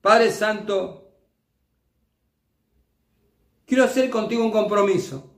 Padre 0.00 0.30
Santo, 0.30 1.07
quiero 3.68 3.84
hacer 3.84 4.08
contigo 4.08 4.42
un 4.42 4.50
compromiso. 4.50 5.30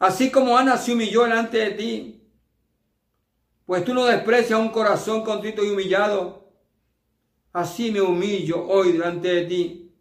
Así 0.00 0.30
como 0.30 0.58
Ana 0.58 0.76
se 0.76 0.92
humilló 0.92 1.22
delante 1.22 1.58
de 1.58 1.70
ti, 1.70 2.22
pues 3.64 3.84
tú 3.84 3.94
no 3.94 4.04
desprecias 4.04 4.58
un 4.58 4.70
corazón 4.70 5.22
contrito 5.22 5.64
y 5.64 5.70
humillado, 5.70 6.52
así 7.52 7.90
me 7.92 8.00
humillo 8.00 8.66
hoy 8.66 8.92
delante 8.92 9.28
de 9.28 9.46
ti. 9.46 9.92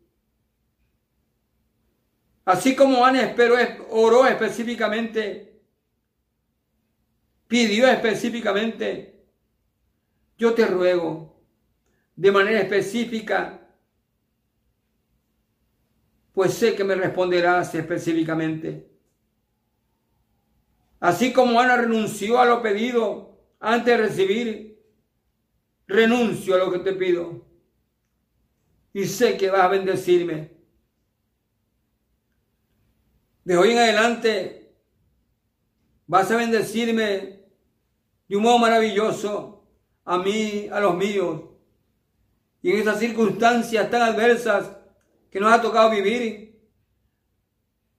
Así 2.45 2.75
como 2.75 3.05
Ana 3.05 3.21
esperó, 3.21 3.55
oró 3.89 4.25
específicamente, 4.25 5.61
pidió 7.47 7.87
específicamente, 7.87 9.25
yo 10.37 10.53
te 10.53 10.65
ruego 10.65 11.35
de 12.15 12.31
manera 12.31 12.59
específica, 12.59 13.56
pues 16.37 16.53
sé 16.53 16.75
que 16.75 16.83
me 16.83 16.93
responderás 16.93 17.73
específicamente. 17.73 18.87
Así 20.99 21.33
como 21.33 21.59
Ana 21.59 21.77
renunció 21.77 22.39
a 22.39 22.45
lo 22.45 22.61
pedido 22.61 23.39
antes 23.59 23.97
de 23.97 23.97
recibir, 23.97 24.85
renuncio 25.87 26.53
a 26.53 26.59
lo 26.59 26.71
que 26.71 26.77
te 26.77 26.93
pido. 26.93 27.43
Y 28.93 29.05
sé 29.05 29.35
que 29.35 29.49
vas 29.49 29.61
a 29.61 29.67
bendecirme. 29.69 30.51
De 33.43 33.57
hoy 33.57 33.71
en 33.71 33.79
adelante 33.79 34.75
vas 36.05 36.29
a 36.29 36.37
bendecirme 36.37 37.47
de 38.27 38.37
un 38.37 38.43
modo 38.43 38.59
maravilloso 38.59 39.67
a 40.05 40.19
mí, 40.19 40.69
a 40.71 40.79
los 40.81 40.95
míos. 40.95 41.45
Y 42.61 42.73
en 42.73 42.77
esas 42.77 42.99
circunstancias 42.99 43.89
tan 43.89 44.03
adversas 44.03 44.76
que 45.29 45.39
nos 45.39 45.51
ha 45.51 45.61
tocado 45.61 45.89
vivir, 45.91 46.59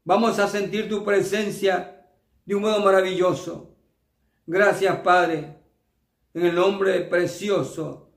vamos 0.05 0.39
a 0.39 0.49
sentir 0.49 0.89
tu 0.89 1.05
presencia 1.05 2.07
de 2.45 2.55
un 2.55 2.63
modo 2.63 2.81
maravilloso. 2.83 3.77
Gracias, 4.47 4.97
Padre, 5.01 5.57
en 6.33 6.47
el 6.47 6.55
nombre 6.55 7.03
precioso 7.03 8.11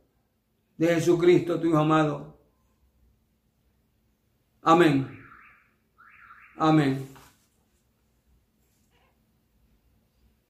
de 0.78 0.88
Jesucristo, 0.96 1.60
tu 1.60 1.68
Hijo 1.68 1.78
amado. 1.78 2.40
Amén. 4.62 5.20
Amén. 6.56 7.11